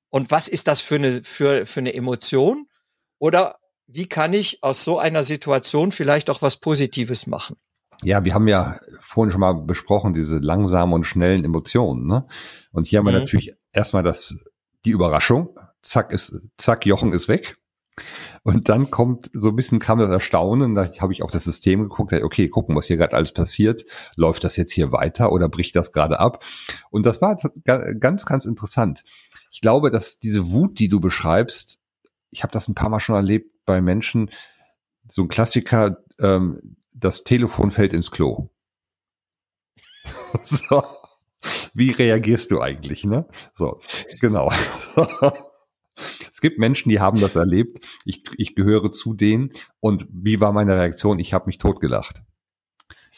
Und 0.08 0.32
was 0.32 0.48
ist 0.48 0.66
das 0.66 0.80
für 0.80 0.96
eine, 0.96 1.22
für, 1.22 1.66
für 1.66 1.80
eine 1.80 1.94
Emotion? 1.94 2.66
Oder 3.18 3.56
wie 3.86 4.08
kann 4.08 4.32
ich 4.32 4.62
aus 4.64 4.82
so 4.82 4.98
einer 4.98 5.22
Situation 5.22 5.92
vielleicht 5.92 6.30
auch 6.30 6.42
was 6.42 6.56
Positives 6.56 7.26
machen? 7.26 7.56
Ja, 8.02 8.24
wir 8.24 8.32
haben 8.34 8.48
ja 8.48 8.80
vorhin 9.00 9.30
schon 9.30 9.40
mal 9.40 9.52
besprochen, 9.52 10.14
diese 10.14 10.38
langsamen 10.38 10.94
und 10.94 11.04
schnellen 11.04 11.44
Emotionen. 11.44 12.06
Ne? 12.06 12.26
Und 12.72 12.86
hier 12.86 12.98
haben 12.98 13.06
wir 13.06 13.12
mhm. 13.12 13.18
natürlich 13.18 13.52
erstmal 13.72 14.02
das 14.02 14.34
die 14.84 14.90
Überraschung, 14.90 15.58
zack 15.82 16.12
ist, 16.12 16.48
zack, 16.56 16.86
Jochen 16.86 17.12
ist 17.12 17.28
weg. 17.28 17.58
Und 18.42 18.70
dann 18.70 18.90
kommt 18.90 19.30
so 19.34 19.50
ein 19.50 19.56
bisschen 19.56 19.78
kam 19.78 19.98
das 19.98 20.10
Erstaunen, 20.10 20.74
da 20.74 20.90
habe 20.98 21.12
ich 21.12 21.22
auf 21.22 21.30
das 21.30 21.44
System 21.44 21.82
geguckt, 21.82 22.12
okay, 22.14 22.48
gucken, 22.48 22.74
was 22.74 22.86
hier 22.86 22.96
gerade 22.96 23.14
alles 23.14 23.32
passiert. 23.32 23.84
Läuft 24.16 24.44
das 24.44 24.56
jetzt 24.56 24.72
hier 24.72 24.92
weiter 24.92 25.32
oder 25.32 25.48
bricht 25.48 25.76
das 25.76 25.92
gerade 25.92 26.18
ab? 26.18 26.42
Und 26.90 27.04
das 27.04 27.20
war 27.20 27.36
ganz, 27.98 28.24
ganz 28.24 28.46
interessant. 28.46 29.04
Ich 29.50 29.60
glaube, 29.60 29.90
dass 29.90 30.18
diese 30.18 30.52
Wut, 30.52 30.78
die 30.78 30.88
du 30.88 31.00
beschreibst, 31.00 31.78
ich 32.30 32.42
habe 32.42 32.52
das 32.52 32.68
ein 32.68 32.74
paar 32.74 32.88
Mal 32.88 33.00
schon 33.00 33.16
erlebt 33.16 33.52
bei 33.66 33.82
Menschen, 33.82 34.30
so 35.08 35.22
ein 35.22 35.28
Klassiker, 35.28 35.98
ähm, 36.18 36.76
das 36.94 37.24
Telefon 37.24 37.70
fällt 37.70 37.92
ins 37.92 38.10
Klo. 38.10 38.48
so. 40.44 40.82
Wie 41.74 41.90
reagierst 41.90 42.50
du 42.50 42.60
eigentlich, 42.60 43.04
ne? 43.04 43.26
So, 43.54 43.80
genau. 44.20 44.50
Es 46.30 46.40
gibt 46.40 46.58
Menschen, 46.58 46.88
die 46.88 47.00
haben 47.00 47.20
das 47.20 47.36
erlebt. 47.36 47.86
Ich, 48.04 48.22
ich 48.36 48.54
gehöre 48.54 48.92
zu 48.92 49.14
denen. 49.14 49.50
Und 49.80 50.06
wie 50.10 50.40
war 50.40 50.52
meine 50.52 50.76
Reaktion? 50.76 51.18
Ich 51.18 51.34
habe 51.34 51.46
mich 51.46 51.58
totgelacht. 51.58 52.22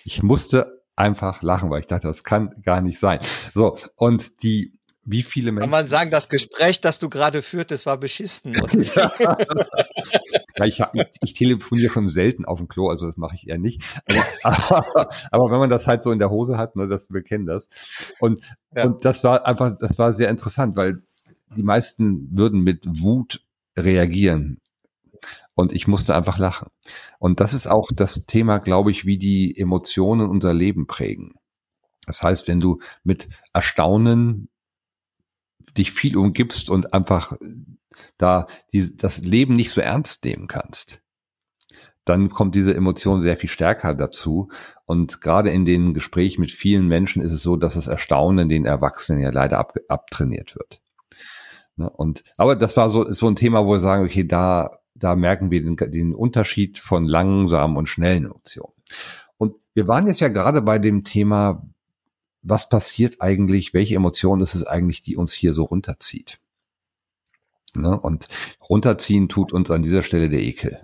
Ich 0.04 0.22
musste 0.22 0.82
einfach 0.96 1.42
lachen, 1.42 1.70
weil 1.70 1.80
ich 1.80 1.86
dachte, 1.86 2.08
das 2.08 2.24
kann 2.24 2.50
gar 2.62 2.80
nicht 2.80 2.98
sein. 2.98 3.20
So, 3.54 3.78
und 3.94 4.42
die, 4.42 4.78
wie 5.04 5.22
viele 5.22 5.52
Menschen. 5.52 5.70
Kann 5.70 5.70
man 5.70 5.86
sagen, 5.86 6.10
das 6.10 6.28
Gespräch, 6.28 6.80
das 6.80 6.98
du 6.98 7.08
gerade 7.08 7.42
führtest, 7.42 7.86
war 7.86 7.98
beschissen? 7.98 8.54
ja, 8.94 9.36
ich, 10.60 10.80
hab, 10.80 10.94
ich, 10.94 11.06
ich 11.22 11.34
telefoniere 11.34 11.90
schon 11.90 12.08
selten 12.08 12.44
auf 12.44 12.58
dem 12.58 12.68
Klo, 12.68 12.88
also 12.88 13.06
das 13.06 13.16
mache 13.16 13.34
ich 13.34 13.48
eher 13.48 13.58
nicht. 13.58 13.82
Aber, 14.42 15.10
aber, 15.30 15.50
wenn 15.50 15.58
man 15.58 15.70
das 15.70 15.86
halt 15.86 16.02
so 16.02 16.10
in 16.10 16.18
der 16.18 16.30
Hose 16.30 16.56
hat, 16.56 16.76
ne, 16.76 16.88
das, 16.88 17.10
wir 17.10 17.22
kennen 17.22 17.46
das. 17.46 17.68
Und, 18.18 18.40
ja. 18.74 18.84
und 18.84 19.04
das 19.04 19.22
war 19.22 19.46
einfach, 19.46 19.76
das 19.78 19.98
war 19.98 20.12
sehr 20.12 20.28
interessant, 20.30 20.76
weil 20.76 21.02
die 21.56 21.62
meisten 21.62 22.28
würden 22.36 22.62
mit 22.62 22.84
Wut 22.86 23.44
reagieren. 23.78 24.58
Und 25.54 25.72
ich 25.72 25.86
musste 25.86 26.14
einfach 26.14 26.38
lachen. 26.38 26.68
Und 27.18 27.40
das 27.40 27.52
ist 27.54 27.66
auch 27.66 27.90
das 27.94 28.26
Thema, 28.26 28.58
glaube 28.58 28.90
ich, 28.90 29.04
wie 29.04 29.18
die 29.18 29.56
Emotionen 29.56 30.28
unser 30.28 30.54
Leben 30.54 30.86
prägen. 30.86 31.34
Das 32.06 32.22
heißt, 32.22 32.48
wenn 32.48 32.58
du 32.58 32.80
mit 33.04 33.28
Erstaunen 33.52 34.48
dich 35.76 35.92
viel 35.92 36.16
umgibst 36.16 36.70
und 36.70 36.94
einfach 36.94 37.36
da 38.18 38.46
die, 38.72 38.96
das 38.96 39.18
Leben 39.18 39.54
nicht 39.54 39.70
so 39.70 39.80
ernst 39.80 40.24
nehmen 40.24 40.46
kannst, 40.46 41.00
dann 42.04 42.30
kommt 42.30 42.54
diese 42.54 42.74
Emotion 42.74 43.22
sehr 43.22 43.36
viel 43.36 43.50
stärker 43.50 43.94
dazu. 43.94 44.50
Und 44.86 45.20
gerade 45.20 45.50
in 45.50 45.64
den 45.64 45.94
Gesprächen 45.94 46.40
mit 46.40 46.50
vielen 46.50 46.88
Menschen 46.88 47.22
ist 47.22 47.32
es 47.32 47.42
so, 47.42 47.56
dass 47.56 47.74
das 47.74 47.86
Erstaunen 47.86 48.48
den 48.48 48.64
Erwachsenen 48.64 49.20
ja 49.20 49.30
leider 49.30 49.58
ab, 49.58 49.74
abtrainiert 49.88 50.56
wird. 50.56 50.80
Ne? 51.76 51.88
Und, 51.88 52.24
aber 52.36 52.56
das 52.56 52.76
war 52.76 52.90
so, 52.90 53.10
so 53.12 53.28
ein 53.28 53.36
Thema, 53.36 53.64
wo 53.64 53.72
wir 53.72 53.80
sagen, 53.80 54.04
okay, 54.04 54.26
da, 54.26 54.78
da 54.94 55.14
merken 55.14 55.50
wir 55.50 55.62
den, 55.62 55.76
den 55.76 56.14
Unterschied 56.14 56.78
von 56.78 57.04
langsamen 57.04 57.76
und 57.76 57.88
schnellen 57.88 58.24
Emotionen. 58.24 58.72
Und 59.38 59.54
wir 59.74 59.86
waren 59.86 60.06
jetzt 60.06 60.20
ja 60.20 60.28
gerade 60.28 60.62
bei 60.62 60.78
dem 60.78 61.04
Thema, 61.04 61.62
was 62.42 62.68
passiert 62.68 63.20
eigentlich, 63.20 63.72
welche 63.72 63.94
Emotion 63.94 64.40
ist 64.40 64.56
es 64.56 64.66
eigentlich, 64.66 65.02
die 65.02 65.16
uns 65.16 65.32
hier 65.32 65.54
so 65.54 65.64
runterzieht? 65.64 66.40
Ne? 67.76 67.98
Und 67.98 68.28
runterziehen 68.68 69.28
tut 69.28 69.52
uns 69.52 69.70
an 69.70 69.82
dieser 69.82 70.02
Stelle 70.02 70.28
der 70.28 70.40
Ekel. 70.40 70.80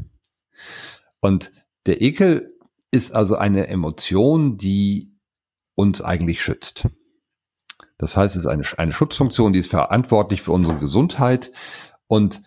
Und 1.21 1.53
der 1.87 2.01
Ekel 2.01 2.55
ist 2.91 3.15
also 3.15 3.37
eine 3.37 3.69
Emotion, 3.69 4.57
die 4.57 5.13
uns 5.75 6.01
eigentlich 6.01 6.43
schützt. 6.43 6.89
Das 7.99 8.17
heißt, 8.17 8.37
es 8.37 8.43
ist 8.43 8.47
eine, 8.47 8.65
eine 8.79 8.93
Schutzfunktion, 8.93 9.53
die 9.53 9.59
ist 9.59 9.71
verantwortlich 9.71 10.43
für 10.43 10.53
unsere 10.53 10.79
Gesundheit 10.79 11.53
und 12.07 12.43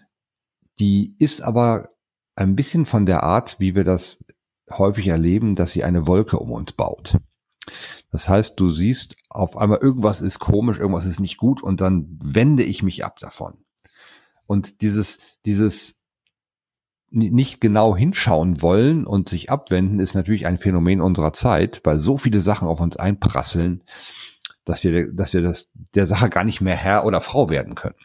die 0.79 1.15
ist 1.19 1.41
aber 1.41 1.89
ein 2.36 2.55
bisschen 2.55 2.86
von 2.86 3.05
der 3.05 3.24
Art, 3.24 3.60
wie 3.60 3.75
wir 3.75 3.83
das 3.83 4.24
häufig 4.69 5.07
erleben, 5.07 5.55
dass 5.55 5.71
sie 5.71 5.83
eine 5.83 6.07
Wolke 6.07 6.39
um 6.39 6.51
uns 6.51 6.74
baut. 6.74 7.17
Das 8.12 8.27
heißt, 8.27 8.60
du 8.60 8.69
siehst 8.69 9.15
auf 9.29 9.57
einmal, 9.57 9.79
irgendwas 9.79 10.21
ist 10.21 10.39
komisch, 10.39 10.79
irgendwas 10.79 11.05
ist 11.05 11.19
nicht 11.19 11.38
gut 11.38 11.62
und 11.62 11.81
dann 11.81 12.17
wende 12.21 12.63
ich 12.63 12.83
mich 12.83 13.05
ab 13.05 13.19
davon. 13.19 13.63
Und 14.51 14.81
dieses, 14.81 15.17
dieses 15.46 16.03
nicht 17.10 17.62
genau 17.62 17.96
hinschauen 17.96 18.62
wollen 18.62 19.08
und 19.08 19.29
sich 19.29 19.50
abwenden 19.50 20.01
ist 20.01 20.13
natürlich 20.13 20.46
ein 20.46 20.58
Phänomen 20.58 21.00
unserer 21.00 21.31
Zeit, 21.31 21.79
weil 21.86 22.00
so 22.00 22.17
viele 22.17 22.41
Sachen 22.41 22.67
auf 22.67 22.81
uns 22.81 22.98
einprasseln, 22.98 23.81
dass 24.65 24.84
wir, 24.84 25.13
dass 25.13 25.31
wir 25.31 25.41
das, 25.41 25.70
der 25.96 26.05
Sache 26.05 26.29
gar 26.29 26.43
nicht 26.43 26.60
mehr 26.60 26.75
Herr 26.75 27.05
oder 27.05 27.22
Frau 27.22 27.50
werden 27.50 27.75
können. 27.75 27.96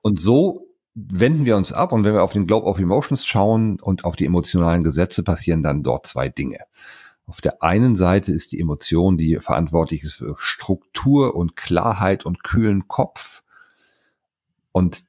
Und 0.00 0.20
so 0.20 0.68
wenden 0.94 1.44
wir 1.44 1.56
uns 1.56 1.72
ab 1.72 1.90
und 1.90 2.04
wenn 2.04 2.14
wir 2.14 2.22
auf 2.22 2.34
den 2.34 2.46
Globe 2.46 2.68
of 2.68 2.78
Emotions 2.78 3.26
schauen 3.26 3.80
und 3.80 4.04
auf 4.04 4.14
die 4.14 4.26
emotionalen 4.26 4.84
Gesetze, 4.84 5.24
passieren 5.24 5.64
dann 5.64 5.82
dort 5.82 6.06
zwei 6.06 6.28
Dinge. 6.28 6.58
Auf 7.26 7.40
der 7.40 7.64
einen 7.64 7.96
Seite 7.96 8.30
ist 8.30 8.52
die 8.52 8.60
Emotion, 8.60 9.18
die 9.18 9.40
verantwortlich 9.40 10.04
ist 10.04 10.14
für 10.14 10.36
Struktur 10.38 11.34
und 11.34 11.56
Klarheit 11.56 12.24
und 12.24 12.44
kühlen 12.44 12.86
Kopf. 12.86 13.42
Und 14.70 15.02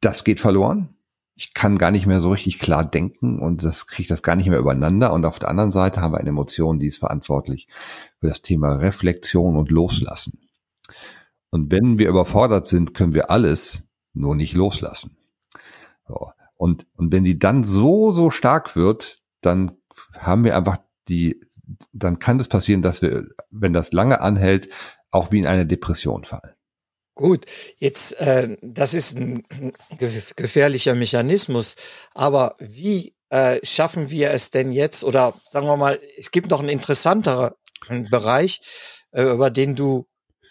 das 0.00 0.24
geht 0.24 0.40
verloren 0.40 0.94
ich 1.40 1.54
kann 1.54 1.78
gar 1.78 1.90
nicht 1.90 2.04
mehr 2.04 2.20
so 2.20 2.32
richtig 2.32 2.58
klar 2.58 2.84
denken 2.84 3.38
und 3.38 3.64
das 3.64 3.86
kriege 3.86 4.02
ich 4.02 4.08
das 4.08 4.22
gar 4.22 4.36
nicht 4.36 4.50
mehr 4.50 4.58
übereinander. 4.58 5.10
Und 5.14 5.24
auf 5.24 5.38
der 5.38 5.48
anderen 5.48 5.72
Seite 5.72 6.02
haben 6.02 6.12
wir 6.12 6.18
eine 6.18 6.28
Emotion, 6.28 6.78
die 6.78 6.86
ist 6.86 6.98
verantwortlich 6.98 7.66
für 8.18 8.28
das 8.28 8.42
Thema 8.42 8.74
Reflexion 8.74 9.56
und 9.56 9.70
Loslassen. 9.70 10.38
Und 11.48 11.72
wenn 11.72 11.98
wir 11.98 12.10
überfordert 12.10 12.66
sind, 12.66 12.92
können 12.92 13.14
wir 13.14 13.30
alles 13.30 13.84
nur 14.12 14.36
nicht 14.36 14.52
loslassen. 14.52 15.16
So. 16.06 16.30
Und, 16.56 16.86
und 16.96 17.10
wenn 17.10 17.24
die 17.24 17.38
dann 17.38 17.64
so, 17.64 18.12
so 18.12 18.28
stark 18.28 18.76
wird, 18.76 19.22
dann 19.40 19.72
haben 20.18 20.44
wir 20.44 20.54
einfach 20.54 20.76
die, 21.08 21.40
dann 21.94 22.18
kann 22.18 22.38
es 22.38 22.48
das 22.48 22.58
passieren, 22.58 22.82
dass 22.82 23.00
wir, 23.00 23.28
wenn 23.50 23.72
das 23.72 23.94
lange 23.94 24.20
anhält, 24.20 24.68
auch 25.10 25.32
wie 25.32 25.38
in 25.38 25.46
eine 25.46 25.64
Depression 25.64 26.24
fallen. 26.24 26.52
Gut, 27.20 27.44
jetzt, 27.76 28.18
äh, 28.18 28.56
das 28.62 28.94
ist 28.94 29.14
ein 29.14 29.44
gefährlicher 30.36 30.94
Mechanismus, 30.94 31.74
aber 32.14 32.54
wie 32.60 33.14
äh, 33.28 33.60
schaffen 33.62 34.08
wir 34.08 34.30
es 34.30 34.50
denn 34.50 34.72
jetzt, 34.72 35.04
oder 35.04 35.34
sagen 35.46 35.66
wir 35.66 35.76
mal, 35.76 36.00
es 36.16 36.30
gibt 36.30 36.48
noch 36.48 36.60
einen 36.60 36.70
interessanteren 36.70 37.52
Bereich, 38.10 38.62
äh, 39.10 39.24
über 39.24 39.50
den 39.50 39.76
du 39.76 40.06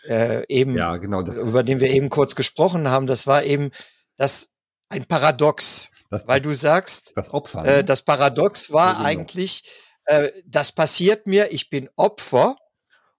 äh, 0.07 0.45
eben, 0.47 0.77
ja, 0.77 0.97
genau, 0.97 1.21
über 1.23 1.63
den 1.63 1.79
wir 1.79 1.89
eben 1.89 2.11
kurz 2.11 2.35
gesprochen 2.35 2.87
haben, 2.87 3.07
das 3.07 3.25
war 3.25 3.43
eben 3.43 3.71
das 4.17 4.49
ein 4.89 5.05
Paradox, 5.05 5.89
das, 6.11 6.27
weil 6.27 6.39
du 6.39 6.53
sagst, 6.53 7.13
das, 7.15 7.33
Opfer, 7.33 7.65
äh, 7.65 7.77
ne? 7.77 7.83
das 7.83 8.03
Paradox 8.03 8.71
war 8.71 8.89
ja, 8.89 8.93
genau. 8.93 9.05
eigentlich, 9.05 9.63
äh, 10.05 10.29
das 10.45 10.71
passiert 10.71 11.25
mir, 11.25 11.51
ich 11.51 11.71
bin 11.71 11.89
Opfer, 11.95 12.57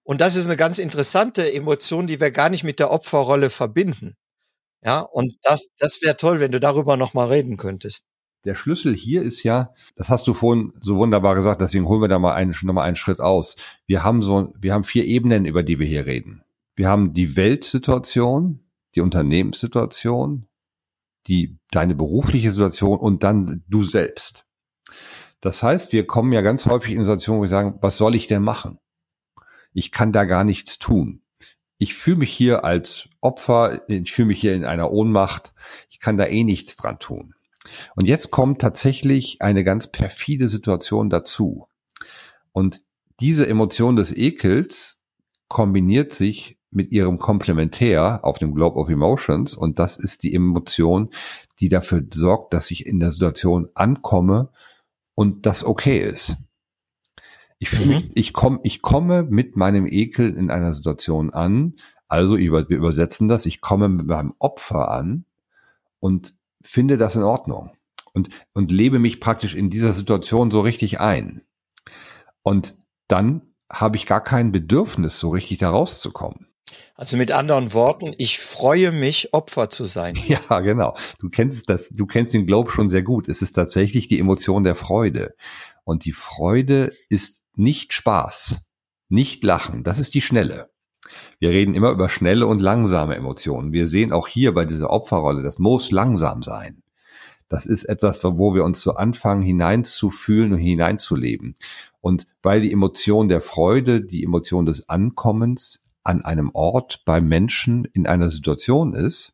und 0.03 0.21
das 0.21 0.35
ist 0.35 0.45
eine 0.45 0.57
ganz 0.57 0.79
interessante 0.79 1.53
Emotion, 1.53 2.07
die 2.07 2.19
wir 2.19 2.31
gar 2.31 2.49
nicht 2.49 2.63
mit 2.63 2.79
der 2.79 2.91
Opferrolle 2.91 3.49
verbinden. 3.49 4.15
Ja, 4.83 5.01
und 5.01 5.33
das, 5.43 5.67
das 5.77 6.01
wäre 6.01 6.17
toll, 6.17 6.39
wenn 6.39 6.51
du 6.51 6.59
darüber 6.59 6.97
nochmal 6.97 7.27
reden 7.27 7.57
könntest. 7.57 8.03
Der 8.45 8.55
Schlüssel 8.55 8.95
hier 8.95 9.21
ist 9.21 9.43
ja, 9.43 9.73
das 9.95 10.09
hast 10.09 10.27
du 10.27 10.33
vorhin 10.33 10.73
so 10.81 10.97
wunderbar 10.97 11.35
gesagt, 11.35 11.61
deswegen 11.61 11.87
holen 11.87 12.01
wir 12.01 12.07
da 12.07 12.17
mal 12.17 12.33
einen, 12.33 12.55
noch 12.63 12.73
mal 12.73 12.83
einen 12.83 12.95
Schritt 12.95 13.19
aus. 13.19 13.55
Wir 13.85 14.03
haben 14.03 14.23
so, 14.23 14.51
wir 14.57 14.73
haben 14.73 14.83
vier 14.83 15.05
Ebenen, 15.05 15.45
über 15.45 15.61
die 15.61 15.77
wir 15.77 15.85
hier 15.85 16.07
reden. 16.07 16.41
Wir 16.75 16.89
haben 16.89 17.13
die 17.13 17.35
Weltsituation, 17.37 18.61
die 18.95 19.01
Unternehmenssituation, 19.01 20.47
die, 21.27 21.59
deine 21.69 21.93
berufliche 21.93 22.51
Situation 22.51 22.97
und 22.97 23.21
dann 23.21 23.63
du 23.67 23.83
selbst. 23.83 24.45
Das 25.41 25.61
heißt, 25.61 25.91
wir 25.91 26.07
kommen 26.07 26.31
ja 26.31 26.41
ganz 26.41 26.65
häufig 26.65 26.93
in 26.93 27.03
Situationen, 27.03 27.39
wo 27.39 27.43
wir 27.43 27.49
sagen, 27.49 27.77
was 27.81 27.97
soll 27.97 28.15
ich 28.15 28.25
denn 28.25 28.41
machen? 28.41 28.79
Ich 29.73 29.91
kann 29.91 30.11
da 30.11 30.25
gar 30.25 30.43
nichts 30.43 30.79
tun. 30.79 31.21
Ich 31.77 31.95
fühle 31.95 32.17
mich 32.17 32.31
hier 32.31 32.63
als 32.63 33.09
Opfer, 33.21 33.89
ich 33.89 34.11
fühle 34.11 34.27
mich 34.27 34.39
hier 34.39 34.53
in 34.53 34.65
einer 34.65 34.91
Ohnmacht, 34.91 35.53
ich 35.89 35.99
kann 35.99 36.17
da 36.17 36.25
eh 36.25 36.43
nichts 36.43 36.75
dran 36.75 36.99
tun. 36.99 37.33
Und 37.95 38.05
jetzt 38.07 38.31
kommt 38.31 38.61
tatsächlich 38.61 39.41
eine 39.41 39.63
ganz 39.63 39.87
perfide 39.87 40.47
Situation 40.47 41.09
dazu. 41.09 41.67
Und 42.51 42.81
diese 43.19 43.47
Emotion 43.47 43.95
des 43.95 44.15
Ekels 44.15 44.97
kombiniert 45.47 46.13
sich 46.13 46.57
mit 46.71 46.91
ihrem 46.91 47.19
Komplementär 47.19 48.21
auf 48.23 48.39
dem 48.39 48.53
Globe 48.53 48.79
of 48.79 48.89
Emotions 48.89 49.53
und 49.53 49.77
das 49.77 49.97
ist 49.97 50.23
die 50.23 50.33
Emotion, 50.33 51.09
die 51.59 51.69
dafür 51.69 52.03
sorgt, 52.13 52.53
dass 52.53 52.71
ich 52.71 52.85
in 52.85 52.99
der 52.99 53.11
Situation 53.11 53.67
ankomme 53.75 54.49
und 55.13 55.45
das 55.45 55.63
okay 55.63 55.99
ist. 55.99 56.37
Ich, 57.61 57.69
fühle, 57.69 57.99
mhm. 57.99 58.11
ich, 58.15 58.33
komm, 58.33 58.59
ich 58.63 58.81
komme 58.81 59.21
mit 59.21 59.55
meinem 59.55 59.85
Ekel 59.85 60.35
in 60.35 60.49
einer 60.49 60.73
Situation 60.73 61.29
an, 61.31 61.75
also 62.07 62.35
wir 62.35 62.67
übersetzen 62.67 63.27
das, 63.27 63.45
ich 63.45 63.61
komme 63.61 63.87
mit 63.87 64.07
meinem 64.07 64.33
Opfer 64.39 64.89
an 64.89 65.25
und 65.99 66.35
finde 66.63 66.97
das 66.97 67.15
in 67.15 67.21
Ordnung 67.21 67.69
und, 68.13 68.29
und 68.53 68.71
lebe 68.71 68.97
mich 68.97 69.19
praktisch 69.19 69.53
in 69.53 69.69
dieser 69.69 69.93
Situation 69.93 70.49
so 70.49 70.61
richtig 70.61 70.99
ein. 70.99 71.43
Und 72.41 72.75
dann 73.07 73.53
habe 73.71 73.95
ich 73.95 74.07
gar 74.07 74.23
kein 74.23 74.51
Bedürfnis, 74.51 75.19
so 75.19 75.29
richtig 75.29 75.59
da 75.59 75.69
rauszukommen. 75.69 76.47
Also 76.95 77.15
mit 77.15 77.31
anderen 77.31 77.73
Worten, 77.73 78.11
ich 78.17 78.39
freue 78.39 78.91
mich, 78.91 79.35
Opfer 79.35 79.69
zu 79.69 79.85
sein. 79.85 80.17
Ja, 80.27 80.61
genau. 80.61 80.97
Du 81.19 81.29
kennst 81.29 81.69
das, 81.69 81.89
du 81.89 82.07
kennst 82.07 82.33
den 82.33 82.47
Globe 82.47 82.71
schon 82.71 82.89
sehr 82.89 83.03
gut. 83.03 83.29
Es 83.29 83.43
ist 83.43 83.51
tatsächlich 83.53 84.07
die 84.07 84.19
Emotion 84.19 84.63
der 84.63 84.73
Freude. 84.73 85.35
Und 85.83 86.05
die 86.05 86.11
Freude 86.11 86.91
ist 87.07 87.40
nicht 87.55 87.93
Spaß, 87.93 88.61
nicht 89.09 89.43
Lachen. 89.43 89.83
Das 89.83 89.99
ist 89.99 90.13
die 90.13 90.21
schnelle. 90.21 90.69
Wir 91.39 91.49
reden 91.49 91.73
immer 91.73 91.91
über 91.91 92.09
schnelle 92.09 92.47
und 92.47 92.61
langsame 92.61 93.15
Emotionen. 93.15 93.73
Wir 93.73 93.87
sehen 93.87 94.11
auch 94.11 94.27
hier 94.27 94.53
bei 94.53 94.65
dieser 94.65 94.89
Opferrolle, 94.89 95.43
das 95.43 95.59
muss 95.59 95.91
langsam 95.91 96.43
sein. 96.43 96.83
Das 97.49 97.65
ist 97.65 97.83
etwas, 97.83 98.23
wo 98.23 98.55
wir 98.55 98.63
uns 98.63 98.81
so 98.81 98.93
anfangen 98.93 99.41
hineinzufühlen 99.41 100.53
und 100.53 100.59
hineinzuleben. 100.59 101.55
Und 101.99 102.25
weil 102.41 102.61
die 102.61 102.71
Emotion 102.71 103.27
der 103.27 103.41
Freude, 103.41 104.01
die 104.01 104.23
Emotion 104.23 104.65
des 104.65 104.87
Ankommens 104.87 105.83
an 106.03 106.23
einem 106.23 106.51
Ort 106.53 107.03
beim 107.03 107.27
Menschen 107.27 107.85
in 107.85 108.07
einer 108.07 108.29
Situation 108.29 108.93
ist, 108.93 109.33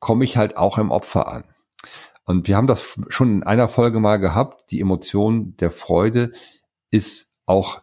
komme 0.00 0.24
ich 0.24 0.36
halt 0.36 0.56
auch 0.56 0.78
im 0.78 0.90
Opfer 0.90 1.28
an. 1.28 1.44
Und 2.24 2.48
wir 2.48 2.56
haben 2.56 2.66
das 2.66 2.84
schon 3.08 3.36
in 3.36 3.42
einer 3.42 3.68
Folge 3.68 4.00
mal 4.00 4.16
gehabt. 4.16 4.70
Die 4.70 4.80
Emotion 4.80 5.56
der 5.58 5.70
Freude 5.70 6.32
ist 6.94 7.34
auch 7.44 7.82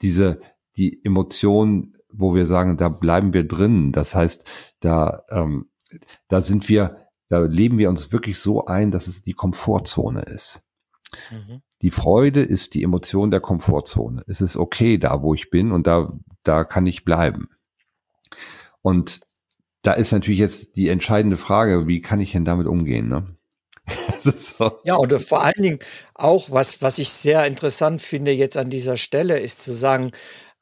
diese, 0.00 0.40
die 0.76 1.04
Emotion, 1.04 1.96
wo 2.10 2.34
wir 2.34 2.46
sagen, 2.46 2.78
da 2.78 2.88
bleiben 2.88 3.34
wir 3.34 3.46
drin. 3.46 3.92
Das 3.92 4.14
heißt, 4.14 4.46
da, 4.80 5.24
ähm, 5.30 5.68
da 6.28 6.40
sind 6.40 6.68
wir, 6.68 7.08
da 7.28 7.40
leben 7.40 7.76
wir 7.76 7.90
uns 7.90 8.12
wirklich 8.12 8.38
so 8.38 8.64
ein, 8.64 8.90
dass 8.90 9.08
es 9.08 9.22
die 9.22 9.34
Komfortzone 9.34 10.22
ist. 10.22 10.62
Mhm. 11.30 11.60
Die 11.82 11.90
Freude 11.90 12.40
ist 12.40 12.72
die 12.72 12.82
Emotion 12.82 13.30
der 13.30 13.40
Komfortzone. 13.40 14.24
Es 14.26 14.40
ist 14.40 14.56
okay 14.56 14.96
da, 14.96 15.20
wo 15.20 15.34
ich 15.34 15.50
bin 15.50 15.70
und 15.70 15.86
da, 15.86 16.18
da 16.42 16.64
kann 16.64 16.86
ich 16.86 17.04
bleiben. 17.04 17.50
Und 18.80 19.20
da 19.82 19.92
ist 19.92 20.12
natürlich 20.12 20.40
jetzt 20.40 20.76
die 20.76 20.88
entscheidende 20.88 21.36
Frage, 21.36 21.86
wie 21.86 22.00
kann 22.00 22.20
ich 22.20 22.32
denn 22.32 22.46
damit 22.46 22.66
umgehen? 22.66 23.08
Ne? 23.08 23.36
so. 24.24 24.80
Ja, 24.84 24.94
und 24.96 25.12
vor 25.22 25.42
allen 25.42 25.62
Dingen 25.62 25.78
auch, 26.14 26.50
was, 26.50 26.80
was 26.82 26.98
ich 26.98 27.10
sehr 27.10 27.46
interessant 27.46 28.00
finde 28.02 28.32
jetzt 28.32 28.56
an 28.56 28.70
dieser 28.70 28.96
Stelle, 28.96 29.38
ist 29.38 29.62
zu 29.62 29.72
sagen, 29.72 30.12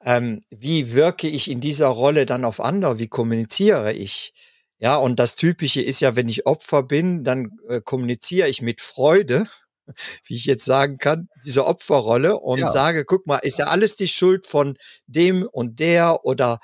ähm, 0.05 0.41
wie 0.51 0.93
wirke 0.93 1.29
ich 1.29 1.51
in 1.51 1.61
dieser 1.61 1.89
Rolle 1.89 2.27
dann 2.27 2.45
auf 2.45 2.61
andere? 2.61 2.99
Wie 2.99 3.09
kommuniziere 3.09 3.93
ich? 3.93 4.33
Ja, 4.79 4.97
und 4.97 5.21
das 5.21 5.37
Typische 5.37 5.81
ist 5.81 6.01
ja, 6.01 6.17
wenn 6.17 6.29
ich 6.29 6.47
Opfer 6.47 6.83
bin, 6.83 7.23
dann 7.23 7.51
äh, 7.69 7.81
kommuniziere 7.81 8.49
ich 8.49 8.63
mit 8.63 8.81
Freude 8.81 9.47
wie 10.25 10.37
ich 10.37 10.45
jetzt 10.45 10.65
sagen 10.65 10.99
kann, 10.99 11.29
diese 11.45 11.67
Opferrolle 11.67 12.39
und 12.39 12.61
ja. 12.61 12.69
sage, 12.69 13.05
guck 13.05 13.27
mal, 13.27 13.39
ist 13.39 13.59
ja 13.59 13.67
alles 13.67 13.97
die 13.97 14.09
Schuld 14.09 14.47
von 14.47 14.77
dem 15.07 15.49
und 15.51 15.81
der 15.81 16.25
oder 16.25 16.59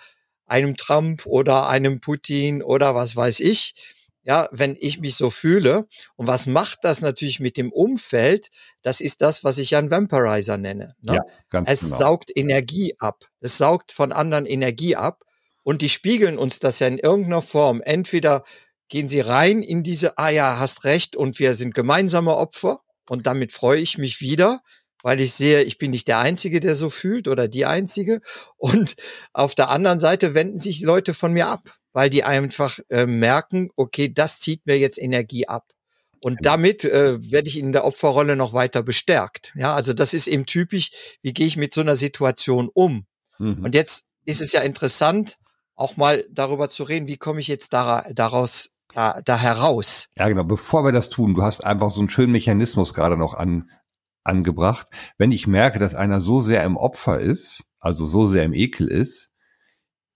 einem 0.47 0.77
Trump 0.77 1.27
oder 1.27 1.69
einem 1.69 2.01
Putin 2.01 2.63
oder 2.63 2.95
was 2.95 3.17
weiß 3.17 3.41
ich. 3.41 3.75
Ja, 4.29 4.47
wenn 4.53 4.77
ich 4.79 5.01
mich 5.01 5.17
so 5.17 5.31
fühle. 5.31 5.89
Und 6.17 6.27
was 6.27 6.47
macht 6.47 6.81
das 6.83 7.01
natürlich 7.01 7.41
mit 7.41 7.57
dem 7.57 7.73
Umfeld? 7.73 8.51
Das 8.83 9.01
ist 9.01 9.23
das, 9.23 9.43
was 9.43 9.57
ich 9.57 9.71
ja 9.71 9.79
einen 9.79 9.91
Vampirizer 9.91 10.59
nenne. 10.59 10.95
Ne? 11.01 11.15
Ja, 11.15 11.23
ganz 11.49 11.71
es 11.71 11.81
genau. 11.81 11.97
saugt 11.97 12.31
Energie 12.37 12.95
ab. 12.99 13.25
Es 13.41 13.57
saugt 13.57 13.91
von 13.91 14.13
anderen 14.13 14.45
Energie 14.45 14.97
ab. 14.97 15.25
Und 15.63 15.81
die 15.81 15.89
spiegeln 15.89 16.37
uns 16.37 16.59
das 16.59 16.79
ja 16.79 16.89
in 16.89 16.99
irgendeiner 16.99 17.41
Form. 17.41 17.81
Entweder 17.81 18.45
gehen 18.91 19.09
sie 19.09 19.21
rein 19.21 19.63
in 19.63 19.83
diese, 19.83 20.19
ah 20.19 20.29
ja, 20.29 20.59
hast 20.59 20.85
recht, 20.85 21.17
und 21.17 21.39
wir 21.39 21.57
sind 21.57 21.75
gemeinsame 21.75 22.37
Opfer, 22.37 22.83
und 23.09 23.27
damit 23.27 23.53
freue 23.53 23.81
ich 23.81 23.97
mich 23.97 24.21
wieder, 24.21 24.61
weil 25.09 25.21
ich 25.21 25.33
sehe, 25.33 25.63
ich 25.63 25.79
bin 25.79 25.93
nicht 25.93 26.07
der 26.07 26.19
Einzige, 26.19 26.61
der 26.61 26.75
so 26.75 26.91
fühlt 26.91 27.29
oder 27.29 27.49
die 27.49 27.65
Einzige. 27.65 28.21
Und 28.59 28.95
auf 29.33 29.55
der 29.55 29.71
anderen 29.71 30.01
Seite 30.01 30.35
wenden 30.35 30.59
sich 30.59 30.83
Leute 30.83 31.15
von 31.15 31.33
mir 31.33 31.47
ab, 31.47 31.71
weil 31.95 32.11
die 32.11 32.25
einfach 32.25 32.79
äh, 32.91 33.07
merken, 33.07 33.71
okay, 33.75 34.13
das 34.13 34.39
zieht 34.39 34.67
mir 34.67 34.79
jetzt 34.79 35.01
Energie 35.01 35.49
ab. 35.49 35.65
Und 36.21 36.41
damit 36.43 36.85
äh, 36.85 37.17
werde 37.33 37.49
ich 37.49 37.59
in 37.59 37.73
der 37.73 37.87
Opferrolle 37.87 38.37
noch 38.37 38.53
weiter 38.53 38.83
bestärkt. 38.83 39.51
Ja, 39.55 39.73
also 39.73 39.95
das 39.95 40.13
ist 40.13 40.27
eben 40.27 40.45
typisch, 40.45 40.91
wie 41.23 41.33
gehe 41.33 41.47
ich 41.47 41.57
mit 41.57 41.73
so 41.73 41.81
einer 41.81 41.97
Situation 41.97 42.69
um. 42.71 43.07
Mhm. 43.39 43.65
Und 43.65 43.75
jetzt 43.75 44.05
ist 44.27 44.43
es 44.43 44.53
ja 44.53 44.61
interessant, 44.61 45.39
auch 45.75 45.97
mal 45.97 46.27
darüber 46.31 46.69
zu 46.69 46.83
reden, 46.83 47.09
wie 47.09 47.17
komme 47.17 47.41
ich 47.41 47.49
jetzt 47.49 47.73
da, 47.73 48.05
daraus 48.13 48.73
da, 48.93 49.23
da 49.25 49.39
heraus. 49.39 50.11
Ja, 50.19 50.29
genau. 50.29 50.45
Bevor 50.45 50.85
wir 50.85 50.93
das 50.93 51.09
tun, 51.09 51.33
du 51.33 51.43
hast 51.43 51.65
einfach 51.65 51.91
so 51.93 52.01
einen 52.01 52.11
schönen 52.11 52.33
Mechanismus 52.33 52.93
gerade 52.93 53.17
noch 53.17 53.33
an, 53.33 53.71
angebracht. 54.29 54.89
Wenn 55.17 55.33
ich 55.33 55.47
merke, 55.47 55.79
dass 55.79 55.95
einer 55.95 56.21
so 56.21 56.41
sehr 56.41 56.63
im 56.65 56.77
Opfer 56.77 57.19
ist, 57.19 57.65
also 57.81 58.07
so 58.07 58.27
sehr 58.27 58.45
im 58.45 58.53
Ekel 58.53 58.89
ist, 58.89 59.31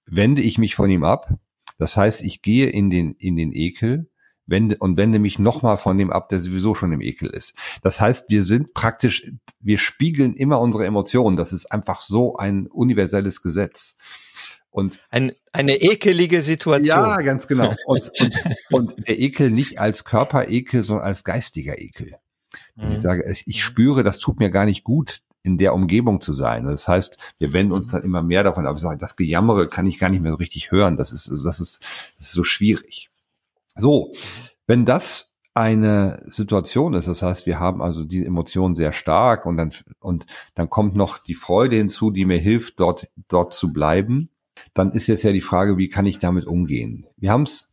wende 0.06 0.42
ich 0.42 0.58
mich 0.58 0.74
von 0.74 0.90
ihm 0.90 1.04
ab. 1.04 1.34
Das 1.78 1.96
heißt, 1.96 2.22
ich 2.22 2.42
gehe 2.42 2.68
in 2.68 2.90
den, 2.90 3.12
in 3.12 3.36
den 3.36 3.52
Ekel 3.52 4.10
wende, 4.46 4.76
und 4.78 4.96
wende 4.96 5.18
mich 5.18 5.38
nochmal 5.38 5.78
von 5.78 5.98
dem 5.98 6.10
ab, 6.10 6.28
der 6.28 6.40
sowieso 6.40 6.74
schon 6.74 6.92
im 6.92 7.00
Ekel 7.00 7.30
ist. 7.30 7.54
Das 7.82 8.00
heißt, 8.00 8.26
wir 8.28 8.44
sind 8.44 8.74
praktisch, 8.74 9.32
wir 9.60 9.78
spiegeln 9.78 10.34
immer 10.34 10.60
unsere 10.60 10.86
Emotionen. 10.86 11.36
Das 11.36 11.52
ist 11.52 11.72
einfach 11.72 12.00
so 12.00 12.36
ein 12.36 12.66
universelles 12.66 13.42
Gesetz. 13.42 13.96
Und 14.70 15.00
Ein, 15.10 15.32
eine 15.52 15.76
ekelige 15.76 16.40
Situation. 16.40 17.04
Ja, 17.04 17.16
ganz 17.18 17.46
genau. 17.46 17.74
Und, 17.84 18.10
und, 18.20 18.34
und 18.70 19.08
der 19.08 19.18
Ekel 19.18 19.50
nicht 19.50 19.78
als 19.78 20.04
Körperekel, 20.04 20.82
sondern 20.82 21.06
als 21.06 21.24
geistiger 21.24 21.78
Ekel. 21.78 22.14
Mhm. 22.76 22.92
Ich 22.92 23.00
sage, 23.00 23.30
ich, 23.30 23.44
ich 23.46 23.64
spüre, 23.64 24.02
das 24.02 24.18
tut 24.18 24.38
mir 24.38 24.50
gar 24.50 24.64
nicht 24.64 24.84
gut, 24.84 25.22
in 25.42 25.58
der 25.58 25.74
Umgebung 25.74 26.20
zu 26.20 26.32
sein. 26.32 26.64
Das 26.64 26.86
heißt, 26.86 27.16
wir 27.38 27.52
wenden 27.52 27.72
uns 27.72 27.88
dann 27.88 28.02
immer 28.02 28.22
mehr 28.22 28.44
davon 28.44 28.66
ab. 28.66 28.76
Das 28.98 29.16
Gejammere 29.16 29.68
kann 29.68 29.86
ich 29.86 29.98
gar 29.98 30.08
nicht 30.08 30.22
mehr 30.22 30.32
so 30.32 30.36
richtig 30.36 30.70
hören. 30.70 30.96
Das 30.96 31.12
ist, 31.12 31.28
das 31.44 31.60
ist, 31.60 31.82
das 32.16 32.26
ist 32.26 32.32
so 32.32 32.44
schwierig. 32.44 33.10
So, 33.74 34.12
wenn 34.66 34.84
das 34.84 35.32
eine 35.54 36.22
Situation 36.26 36.94
ist, 36.94 37.08
das 37.08 37.22
heißt, 37.22 37.46
wir 37.46 37.58
haben 37.58 37.82
also 37.82 38.04
diese 38.04 38.24
Emotionen 38.24 38.76
sehr 38.76 38.92
stark 38.92 39.44
und 39.44 39.56
dann, 39.56 39.70
und 40.00 40.26
dann 40.54 40.70
kommt 40.70 40.94
noch 40.94 41.18
die 41.18 41.34
Freude 41.34 41.76
hinzu, 41.76 42.10
die 42.10 42.24
mir 42.24 42.38
hilft, 42.38 42.80
dort, 42.80 43.08
dort 43.28 43.52
zu 43.52 43.72
bleiben 43.72 44.30
dann 44.74 44.92
ist 44.92 45.06
jetzt 45.06 45.22
ja 45.22 45.32
die 45.32 45.40
Frage, 45.40 45.76
wie 45.76 45.88
kann 45.88 46.06
ich 46.06 46.18
damit 46.18 46.46
umgehen? 46.46 47.06
Wir 47.16 47.30
haben 47.30 47.42
es 47.42 47.71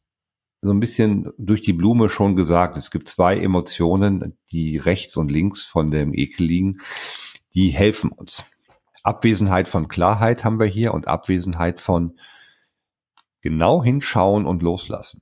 so 0.61 0.71
ein 0.71 0.79
bisschen 0.79 1.31
durch 1.37 1.61
die 1.61 1.73
Blume 1.73 2.09
schon 2.09 2.35
gesagt. 2.35 2.77
Es 2.77 2.91
gibt 2.91 3.07
zwei 3.07 3.37
Emotionen, 3.37 4.37
die 4.51 4.77
rechts 4.77 5.17
und 5.17 5.31
links 5.31 5.63
von 5.63 5.91
dem 5.91 6.13
Ekel 6.13 6.45
liegen, 6.45 6.77
die 7.53 7.69
helfen 7.69 8.11
uns. 8.11 8.45
Abwesenheit 9.03 9.67
von 9.67 9.87
Klarheit 9.87 10.43
haben 10.43 10.59
wir 10.59 10.65
hier 10.65 10.93
und 10.93 11.07
Abwesenheit 11.07 11.79
von 11.79 12.19
genau 13.41 13.83
hinschauen 13.83 14.45
und 14.45 14.61
loslassen. 14.61 15.21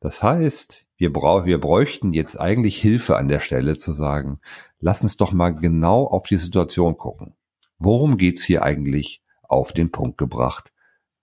Das 0.00 0.22
heißt, 0.22 0.86
wir, 0.96 1.12
brauch, 1.12 1.44
wir 1.44 1.60
bräuchten 1.60 2.12
jetzt 2.12 2.40
eigentlich 2.40 2.80
Hilfe 2.80 3.16
an 3.16 3.28
der 3.28 3.40
Stelle 3.40 3.76
zu 3.76 3.92
sagen, 3.92 4.38
lass 4.80 5.02
uns 5.02 5.18
doch 5.18 5.32
mal 5.32 5.50
genau 5.50 6.06
auf 6.06 6.26
die 6.26 6.38
Situation 6.38 6.96
gucken. 6.96 7.34
Worum 7.78 8.16
geht's 8.16 8.42
hier 8.42 8.62
eigentlich 8.62 9.22
auf 9.42 9.72
den 9.72 9.90
Punkt 9.90 10.16
gebracht? 10.16 10.72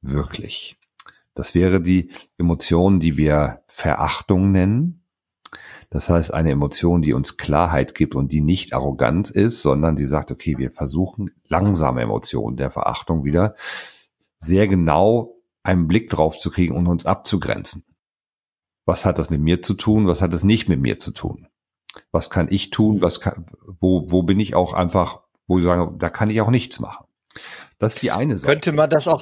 wirklich? 0.03 0.77
Das 1.35 1.55
wäre 1.55 1.81
die 1.81 2.11
Emotion, 2.37 2.99
die 2.99 3.17
wir 3.17 3.63
Verachtung 3.67 4.51
nennen. 4.51 5.03
Das 5.89 6.09
heißt, 6.09 6.33
eine 6.33 6.51
Emotion, 6.51 7.01
die 7.01 7.13
uns 7.13 7.37
Klarheit 7.37 7.93
gibt 7.93 8.15
und 8.15 8.31
die 8.31 8.41
nicht 8.41 8.73
arrogant 8.73 9.29
ist, 9.29 9.61
sondern 9.61 9.95
die 9.95 10.05
sagt, 10.05 10.31
okay, 10.31 10.57
wir 10.57 10.71
versuchen 10.71 11.29
langsame 11.47 12.01
Emotionen 12.01 12.57
der 12.57 12.69
Verachtung 12.69 13.23
wieder 13.23 13.55
sehr 14.39 14.67
genau 14.67 15.35
einen 15.63 15.87
Blick 15.87 16.09
drauf 16.09 16.37
zu 16.37 16.49
kriegen 16.49 16.75
und 16.75 16.87
uns 16.87 17.05
abzugrenzen. 17.05 17.85
Was 18.85 19.05
hat 19.05 19.17
das 19.17 19.29
mit 19.29 19.41
mir 19.41 19.61
zu 19.61 19.75
tun? 19.75 20.07
Was 20.07 20.21
hat 20.21 20.33
es 20.33 20.43
nicht 20.43 20.67
mit 20.67 20.81
mir 20.81 20.99
zu 20.99 21.11
tun? 21.11 21.47
Was 22.11 22.29
kann 22.29 22.47
ich 22.49 22.69
tun? 22.69 23.01
Was 23.01 23.21
kann, 23.21 23.45
wo, 23.79 24.11
wo 24.11 24.23
bin 24.23 24.39
ich 24.39 24.55
auch 24.55 24.73
einfach, 24.73 25.21
wo 25.47 25.59
ich 25.59 25.63
sage, 25.63 25.93
da 25.97 26.09
kann 26.09 26.29
ich 26.29 26.41
auch 26.41 26.49
nichts 26.49 26.79
machen. 26.79 27.05
Das 27.79 27.95
ist 27.95 28.01
die 28.01 28.11
eine 28.11 28.37
Sache. 28.37 28.51
Könnte 28.51 28.71
man 28.73 28.89
das 28.89 29.07
auch, 29.07 29.21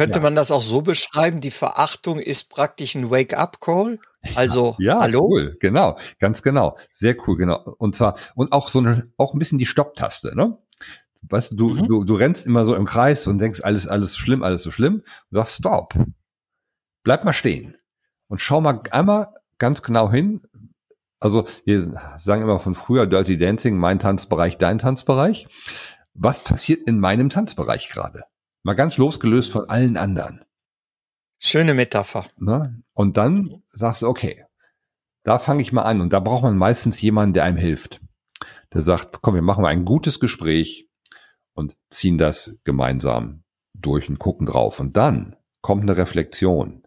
könnte 0.00 0.18
ja. 0.18 0.22
man 0.22 0.34
das 0.34 0.50
auch 0.50 0.62
so 0.62 0.80
beschreiben? 0.80 1.40
Die 1.40 1.50
Verachtung 1.50 2.18
ist 2.18 2.48
praktisch 2.48 2.94
ein 2.94 3.10
Wake-up-Call. 3.10 3.98
Also, 4.34 4.76
ja, 4.78 5.00
hallo? 5.00 5.28
cool, 5.30 5.56
genau, 5.60 5.98
ganz 6.18 6.42
genau, 6.42 6.78
sehr 6.92 7.16
cool, 7.26 7.36
genau. 7.36 7.74
Und 7.78 7.94
zwar 7.94 8.16
und 8.34 8.52
auch 8.52 8.68
so 8.68 8.78
eine, 8.78 9.10
auch 9.16 9.34
ein 9.34 9.38
bisschen 9.38 9.58
die 9.58 9.66
Stopptaste, 9.66 10.34
ne? 10.34 10.58
Weißt 11.22 11.52
du, 11.54 11.70
mhm. 11.70 11.86
du, 11.86 12.04
du 12.04 12.14
rennst 12.14 12.46
immer 12.46 12.64
so 12.64 12.74
im 12.74 12.86
Kreis 12.86 13.26
und 13.26 13.38
denkst, 13.38 13.60
alles, 13.62 13.86
alles 13.86 14.16
schlimm, 14.16 14.42
alles 14.42 14.62
so 14.62 14.70
schlimm. 14.70 15.02
Du 15.30 15.36
sagst, 15.36 15.58
stopp, 15.58 15.94
bleib 17.02 17.24
mal 17.24 17.34
stehen 17.34 17.76
und 18.28 18.40
schau 18.40 18.62
mal 18.62 18.80
einmal 18.92 19.28
ganz 19.58 19.82
genau 19.82 20.10
hin. 20.10 20.42
Also 21.18 21.46
wir 21.66 21.92
sagen 22.16 22.40
immer 22.40 22.58
von 22.58 22.74
früher 22.74 23.06
Dirty 23.06 23.36
Dancing, 23.36 23.76
mein 23.76 23.98
Tanzbereich, 23.98 24.56
dein 24.56 24.78
Tanzbereich. 24.78 25.46
Was 26.14 26.42
passiert 26.42 26.82
in 26.82 27.00
meinem 27.00 27.28
Tanzbereich 27.28 27.90
gerade? 27.90 28.24
Mal 28.62 28.74
ganz 28.74 28.96
losgelöst 28.96 29.52
von 29.52 29.68
allen 29.68 29.96
anderen. 29.96 30.44
Schöne 31.38 31.74
Metapher. 31.74 32.26
Ne? 32.36 32.82
Und 32.92 33.16
dann 33.16 33.62
sagst 33.68 34.02
du, 34.02 34.08
okay, 34.08 34.44
da 35.22 35.38
fange 35.38 35.62
ich 35.62 35.72
mal 35.72 35.82
an. 35.82 36.00
Und 36.00 36.12
da 36.12 36.20
braucht 36.20 36.42
man 36.42 36.56
meistens 36.56 37.00
jemanden, 37.00 37.34
der 37.34 37.44
einem 37.44 37.56
hilft. 37.56 38.00
Der 38.72 38.82
sagt, 38.82 39.22
komm, 39.22 39.34
wir 39.34 39.42
machen 39.42 39.62
mal 39.62 39.68
ein 39.68 39.84
gutes 39.84 40.20
Gespräch 40.20 40.88
und 41.54 41.76
ziehen 41.90 42.18
das 42.18 42.56
gemeinsam 42.64 43.42
durch 43.74 44.08
und 44.08 44.18
gucken 44.18 44.46
drauf. 44.46 44.80
Und 44.80 44.96
dann 44.96 45.36
kommt 45.62 45.82
eine 45.82 45.96
Reflexion. 45.96 46.82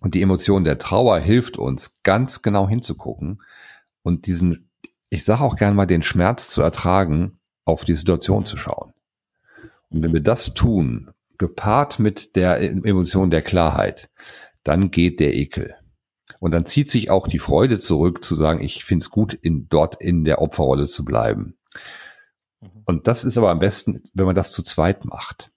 Und 0.00 0.14
die 0.14 0.22
Emotion 0.22 0.64
der 0.64 0.78
Trauer 0.78 1.18
hilft 1.18 1.56
uns, 1.56 2.00
ganz 2.02 2.42
genau 2.42 2.68
hinzugucken 2.68 3.42
und 4.02 4.26
diesen, 4.26 4.70
ich 5.08 5.24
sage 5.24 5.42
auch 5.42 5.56
gerne 5.56 5.74
mal, 5.74 5.86
den 5.86 6.02
Schmerz 6.02 6.50
zu 6.50 6.60
ertragen, 6.60 7.38
auf 7.64 7.84
die 7.84 7.94
Situation 7.94 8.44
zu 8.44 8.56
schauen. 8.56 8.93
Und 9.94 10.02
wenn 10.02 10.12
wir 10.12 10.20
das 10.20 10.54
tun, 10.54 11.10
gepaart 11.38 12.00
mit 12.00 12.34
der 12.34 12.60
Emotion 12.60 13.30
der 13.30 13.42
Klarheit, 13.42 14.10
dann 14.64 14.90
geht 14.90 15.20
der 15.20 15.34
Ekel. 15.34 15.76
Und 16.40 16.50
dann 16.50 16.66
zieht 16.66 16.88
sich 16.88 17.10
auch 17.10 17.28
die 17.28 17.38
Freude 17.38 17.78
zurück, 17.78 18.24
zu 18.24 18.34
sagen, 18.34 18.60
ich 18.60 18.84
finde 18.84 19.04
es 19.04 19.10
gut, 19.10 19.34
in, 19.34 19.68
dort 19.68 20.00
in 20.00 20.24
der 20.24 20.42
Opferrolle 20.42 20.86
zu 20.86 21.04
bleiben. 21.04 21.56
Mhm. 22.60 22.68
Und 22.86 23.06
das 23.06 23.22
ist 23.22 23.38
aber 23.38 23.50
am 23.50 23.60
besten, 23.60 24.02
wenn 24.14 24.26
man 24.26 24.34
das 24.34 24.50
zu 24.50 24.64
zweit 24.64 25.04
macht. 25.04 25.52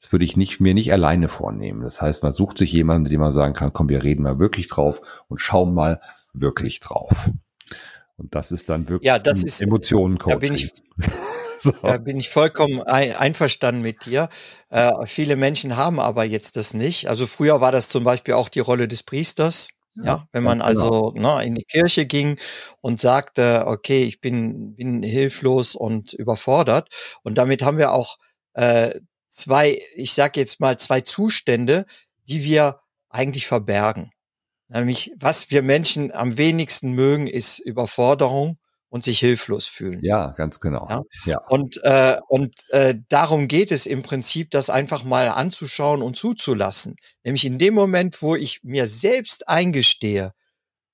Das 0.00 0.10
würde 0.10 0.24
ich 0.24 0.36
nicht, 0.36 0.58
mir 0.58 0.72
nicht 0.72 0.92
alleine 0.92 1.28
vornehmen. 1.28 1.82
Das 1.82 2.00
heißt, 2.00 2.22
man 2.22 2.32
sucht 2.32 2.56
sich 2.56 2.72
jemanden, 2.72 3.02
mit 3.04 3.12
dem 3.12 3.20
man 3.20 3.32
sagen 3.32 3.52
kann, 3.52 3.74
komm, 3.74 3.88
wir 3.90 4.02
reden 4.02 4.22
mal 4.22 4.38
wirklich 4.38 4.68
drauf 4.68 5.02
und 5.28 5.40
schauen 5.40 5.74
mal 5.74 6.00
wirklich 6.32 6.80
drauf. 6.80 7.30
Und 8.16 8.34
das 8.34 8.52
ist 8.52 8.70
dann 8.70 8.88
wirklich 8.88 9.06
ja, 9.06 9.18
das 9.18 9.44
ist, 9.44 9.60
Emotionen 9.60 10.16
Da 10.18 10.36
bin 10.36 10.54
ich, 10.54 10.72
so. 11.66 11.72
da 11.82 11.98
bin 11.98 12.18
ich 12.18 12.30
vollkommen 12.30 12.82
ein, 12.82 13.14
einverstanden 13.14 13.82
mit 13.82 14.04
dir. 14.04 14.28
Äh, 14.70 14.92
viele 15.06 15.36
Menschen 15.36 15.76
haben 15.76 16.00
aber 16.00 16.24
jetzt 16.24 16.56
das 16.56 16.74
nicht. 16.74 17.08
Also 17.08 17.26
früher 17.26 17.60
war 17.60 17.72
das 17.72 17.88
zum 17.88 18.04
Beispiel 18.04 18.34
auch 18.34 18.48
die 18.48 18.60
Rolle 18.60 18.88
des 18.88 19.02
Priesters. 19.02 19.68
Ja, 20.02 20.28
wenn 20.32 20.42
man 20.42 20.60
also 20.60 21.12
genau. 21.12 21.38
ne, 21.38 21.46
in 21.46 21.54
die 21.54 21.64
Kirche 21.64 22.04
ging 22.04 22.38
und 22.82 23.00
sagte, 23.00 23.64
okay, 23.66 24.02
ich 24.02 24.20
bin, 24.20 24.74
bin 24.74 25.02
hilflos 25.02 25.74
und 25.74 26.12
überfordert. 26.12 26.90
Und 27.22 27.38
damit 27.38 27.62
haben 27.62 27.78
wir 27.78 27.92
auch 27.92 28.18
äh, 28.52 29.00
zwei, 29.30 29.80
ich 29.94 30.12
sage 30.12 30.38
jetzt 30.40 30.60
mal 30.60 30.78
zwei 30.78 31.00
Zustände, 31.00 31.86
die 32.28 32.44
wir 32.44 32.80
eigentlich 33.08 33.46
verbergen. 33.46 34.10
Nämlich, 34.68 35.12
was 35.16 35.50
wir 35.50 35.62
Menschen 35.62 36.12
am 36.12 36.36
wenigsten 36.36 36.92
mögen, 36.92 37.26
ist 37.26 37.58
Überforderung 37.58 38.58
und 38.96 39.04
sich 39.04 39.20
hilflos 39.20 39.66
fühlen. 39.66 40.00
Ja, 40.02 40.32
ganz 40.32 40.58
genau. 40.58 40.86
Ja? 40.88 41.02
ja. 41.26 41.38
Und, 41.48 41.78
äh, 41.84 42.18
und 42.28 42.54
äh, 42.70 42.94
darum 43.08 43.46
geht 43.46 43.70
es 43.70 43.86
im 43.86 44.02
Prinzip, 44.02 44.50
das 44.50 44.70
einfach 44.70 45.04
mal 45.04 45.28
anzuschauen 45.28 46.02
und 46.02 46.16
zuzulassen. 46.16 46.96
Nämlich 47.22 47.44
in 47.44 47.58
dem 47.58 47.74
Moment, 47.74 48.20
wo 48.22 48.34
ich 48.34 48.64
mir 48.64 48.86
selbst 48.86 49.48
eingestehe, 49.48 50.32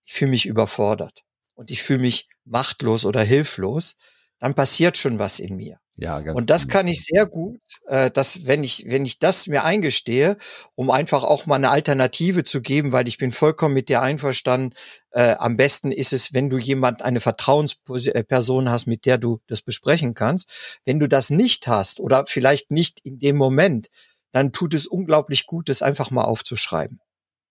ich 0.05 0.13
fühle 0.13 0.33
mich 0.33 0.47
überfordert 0.47 1.23
und 1.55 1.71
ich 1.71 1.83
fühle 1.83 2.01
mich 2.01 2.29
machtlos 2.45 3.05
oder 3.05 3.23
hilflos, 3.23 3.97
dann 4.41 4.55
passiert 4.55 4.99
schon 4.99 5.19
was 5.19 5.39
in 5.39 5.57
mir. 5.57 5.79
Ja, 5.97 6.21
ganz 6.21 6.39
und 6.39 6.49
das 6.49 6.69
kann 6.69 6.89
ich 6.89 7.05
sehr 7.05 7.27
gut, 7.27 7.61
äh, 7.87 8.11
dass 8.11 8.47
wenn 8.47 8.65
ich 8.65 8.87
wenn 8.89 9.05
ich 9.05 9.19
das 9.19 9.47
mir 9.47 9.63
eingestehe, 9.63 10.39
um 10.75 10.91
einfach 10.91 11.23
auch 11.23 11.45
mal 11.45 11.57
eine 11.57 11.71
Alternative 11.71 12.45
zu 12.45 12.63
geben, 12.63 12.93
weil 12.93 13.07
ich 13.07 13.19
bin 13.19 13.31
vollkommen 13.31 13.75
mit 13.75 13.89
dir 13.91 14.01
einverstanden. 14.01 14.75
Äh, 15.11 15.35
am 15.39 15.57
besten 15.59 15.93
ist 15.93 16.15
es, 16.15 16.33
wenn 16.33 16.49
du 16.49 16.57
jemand 16.57 17.03
eine 17.03 17.21
Vertrauensperson 17.21 18.71
hast, 18.71 18.87
mit 18.87 19.05
der 19.05 19.19
du 19.19 19.41
das 19.47 19.61
besprechen 19.61 20.15
kannst. 20.15 20.81
Wenn 20.87 20.99
du 20.99 21.09
das 21.09 21.29
nicht 21.29 21.67
hast 21.67 22.01
oder 22.01 22.25
vielleicht 22.27 22.71
nicht 22.71 23.01
in 23.05 23.19
dem 23.19 23.37
Moment, 23.37 23.89
dann 24.33 24.53
tut 24.53 24.73
es 24.73 24.87
unglaublich 24.87 25.45
gut, 25.47 25.69
das 25.69 25.83
einfach 25.83 26.11
mal 26.11 26.25
aufzuschreiben. 26.25 27.01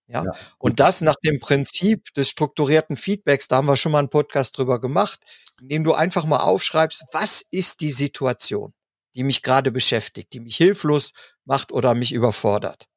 Ja? 0.06 0.24
ja. 0.24 0.32
Und 0.58 0.80
das 0.80 1.00
nach 1.00 1.16
dem 1.24 1.40
Prinzip 1.40 2.12
des 2.14 2.28
strukturierten 2.28 2.96
Feedbacks, 2.96 3.48
da 3.48 3.56
haben 3.56 3.68
wir 3.68 3.76
schon 3.76 3.92
mal 3.92 4.00
einen 4.00 4.10
Podcast 4.10 4.56
drüber 4.58 4.80
gemacht, 4.80 5.20
indem 5.60 5.84
du 5.84 5.94
einfach 5.94 6.24
mal 6.24 6.40
aufschreibst, 6.40 7.04
was 7.12 7.42
ist 7.50 7.80
die 7.80 7.92
Situation, 7.92 8.74
die 9.14 9.24
mich 9.24 9.42
gerade 9.42 9.72
beschäftigt, 9.72 10.32
die 10.32 10.40
mich 10.40 10.56
hilflos 10.56 11.12
macht 11.44 11.72
oder 11.72 11.94
mich 11.94 12.12
überfordert. 12.12 12.88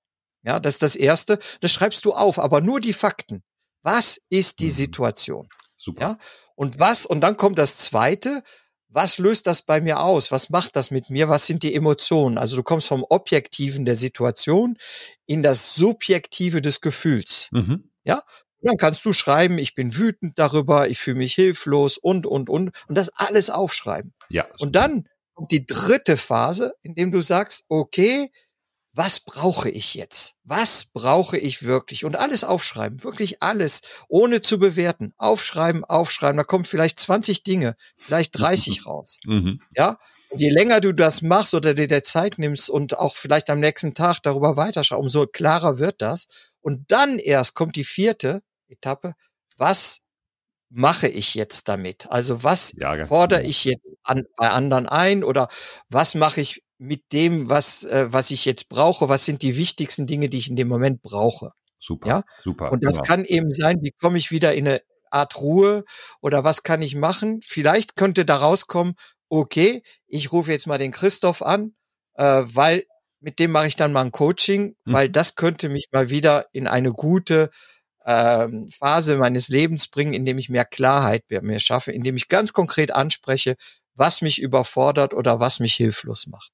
Ja, 0.44 0.60
das 0.60 0.76
ist 0.76 0.82
das 0.82 0.96
erste. 0.96 1.40
Das 1.62 1.72
schreibst 1.72 2.06
du 2.06 2.14
auf, 2.14 2.38
aber 2.38 2.62
nur 2.62 2.80
die 2.80 2.94
Fakten. 2.94 3.44
Was 3.82 4.22
ist 4.30 4.60
die 4.60 4.66
mhm. 4.66 4.72
Situation? 4.72 5.50
Super. 5.78 6.02
Ja, 6.02 6.18
und 6.56 6.80
was, 6.80 7.06
und 7.06 7.22
dann 7.22 7.38
kommt 7.38 7.60
das 7.60 7.78
zweite, 7.78 8.44
was 8.96 9.18
löst 9.18 9.46
das 9.46 9.62
bei 9.62 9.82
mir 9.82 10.00
aus? 10.00 10.32
Was 10.32 10.50
macht 10.50 10.78
das 10.78 10.90
mit 10.90 11.10
mir? 11.10 11.28
Was 11.28 11.46
sind 11.46 11.64
die 11.64 11.76
Emotionen? 11.76 12.38
Also 12.38 12.56
du 12.56 12.64
kommst 12.64 12.88
vom 12.88 13.06
Objektiven 13.10 13.84
der 13.84 13.96
Situation 13.96 14.78
in 15.26 15.44
das 15.44 15.76
Subjektive 15.76 16.62
des 16.62 16.80
Gefühls. 16.80 17.50
Mhm. 17.52 17.92
Ja? 18.06 18.24
Dann 18.62 18.78
kannst 18.78 19.04
du 19.04 19.12
schreiben, 19.12 19.58
ich 19.58 19.76
bin 19.76 19.98
wütend 19.98 20.40
darüber, 20.40 20.88
ich 20.88 20.98
fühle 20.98 21.18
mich 21.18 21.34
hilflos 21.34 21.98
und, 21.98 22.26
und, 22.26 22.50
und. 22.50 22.72
Und 22.88 22.98
das 22.98 23.10
alles 23.10 23.50
aufschreiben. 23.50 24.14
Ja. 24.30 24.48
Und 24.60 24.78
dann 24.78 25.10
kommt 25.34 25.52
die 25.52 25.66
dritte 25.66 26.16
Phase, 26.16 26.74
in 26.82 26.96
dem 26.96 27.12
du 27.12 27.20
sagst, 27.20 27.66
okay, 27.68 28.32
was 28.96 29.20
brauche 29.20 29.70
ich 29.70 29.94
jetzt? 29.94 30.36
Was 30.44 30.86
brauche 30.86 31.38
ich 31.38 31.64
wirklich? 31.64 32.06
Und 32.06 32.16
alles 32.16 32.46
aufschreiben, 32.46 33.04
wirklich 33.04 33.44
alles, 33.44 33.82
ohne 34.08 34.40
zu 34.40 34.58
bewerten. 34.58 35.14
Aufschreiben, 35.18 35.84
aufschreiben. 35.84 36.38
Da 36.38 36.44
kommen 36.44 36.64
vielleicht 36.64 37.00
20 37.00 37.44
Dinge, 37.44 37.76
vielleicht 37.98 38.40
30 38.40 38.86
raus. 38.86 39.20
Mhm. 39.26 39.60
Ja. 39.76 40.00
Und 40.30 40.40
je 40.40 40.50
länger 40.50 40.80
du 40.80 40.94
das 40.94 41.22
machst 41.22 41.54
oder 41.54 41.74
dir 41.74 41.90
der 41.90 42.04
Zeit 42.04 42.40
nimmst 42.40 42.70
und 42.70 42.98
auch 42.98 43.16
vielleicht 43.16 43.50
am 43.50 43.60
nächsten 43.60 43.94
Tag 43.94 44.20
darüber 44.24 44.56
weiterschaust, 44.56 45.00
umso 45.00 45.28
klarer 45.28 45.78
wird 45.78 46.02
das. 46.02 46.28
Und 46.62 46.90
dann 46.90 47.20
erst 47.20 47.54
kommt 47.54 47.76
die 47.76 47.84
vierte 47.84 48.42
Etappe. 48.70 49.14
Was 49.58 50.00
mache 50.70 51.08
ich 51.08 51.36
jetzt 51.36 51.68
damit? 51.68 52.10
Also 52.10 52.44
was 52.44 52.74
ja, 52.78 53.06
fordere 53.06 53.40
genau. 53.40 53.50
ich 53.50 53.66
jetzt 53.66 53.92
an, 54.04 54.24
bei 54.38 54.50
anderen 54.50 54.88
ein 54.88 55.24
oder 55.24 55.50
was 55.90 56.16
mache 56.16 56.42
ich 56.42 56.65
mit 56.78 57.12
dem, 57.12 57.50
was, 57.50 57.84
äh, 57.84 58.08
was 58.10 58.32
ich 58.32 58.46
jetzt 58.46 58.70
brauche, 58.70 59.10
was 59.10 59.26
sind 59.26 59.42
die 59.42 59.58
wichtigsten 59.58 60.08
Dinge, 60.08 60.30
die 60.30 60.38
ich 60.38 60.50
in 60.50 60.56
dem 60.56 60.68
Moment 60.68 61.02
brauche. 61.02 61.52
Super, 61.80 62.08
ja? 62.08 62.24
super. 62.44 62.72
Und 62.72 62.84
das 62.84 62.94
genau. 62.94 63.04
kann 63.04 63.26
eben 63.26 63.50
sein, 63.50 63.80
wie 63.82 63.92
komme 63.92 64.18
ich 64.18 64.32
wieder 64.32 64.54
in 64.54 64.68
eine 64.68 64.82
Art 65.12 65.40
Ruhe 65.40 65.84
oder 66.22 66.44
was 66.44 66.64
kann 66.64 66.82
ich 66.82 66.96
machen? 66.96 67.40
Vielleicht 67.44 67.96
könnte 67.96 68.26
da 68.26 68.38
rauskommen, 68.38 68.96
okay, 69.30 69.84
ich 70.08 70.32
rufe 70.32 70.52
jetzt 70.52 70.68
mal 70.68 70.78
den 70.78 70.92
Christoph 70.92 71.42
an, 71.42 71.76
äh, 72.16 72.44
weil 72.46 72.86
mit 73.20 73.40
dem 73.40 73.52
mache 73.52 73.68
ich 73.68 73.76
dann 73.76 73.94
mal 73.94 74.02
ein 74.02 74.12
Coaching, 74.12 74.76
mhm. 74.86 74.94
weil 74.94 75.10
das 75.10 75.36
könnte 75.36 75.70
mich 75.70 75.88
mal 75.92 76.10
wieder 76.10 76.48
in 76.52 76.68
eine 76.68 76.92
gute 76.92 77.50
ähm, 78.06 78.68
Phase 78.68 79.18
meines 79.18 79.48
Lebens 79.48 79.88
bringen, 79.88 80.14
indem 80.14 80.38
ich 80.38 80.50
mehr 80.50 80.66
Klarheit 80.66 81.24
mir 81.42 81.60
schaffe, 81.60 81.92
indem 81.92 82.16
ich 82.18 82.28
ganz 82.28 82.54
konkret 82.54 82.92
anspreche, 82.92 83.56
was 83.96 84.22
mich 84.22 84.42
überfordert 84.42 85.14
oder 85.14 85.40
was 85.40 85.60
mich 85.60 85.74
hilflos 85.74 86.28
macht. 86.28 86.52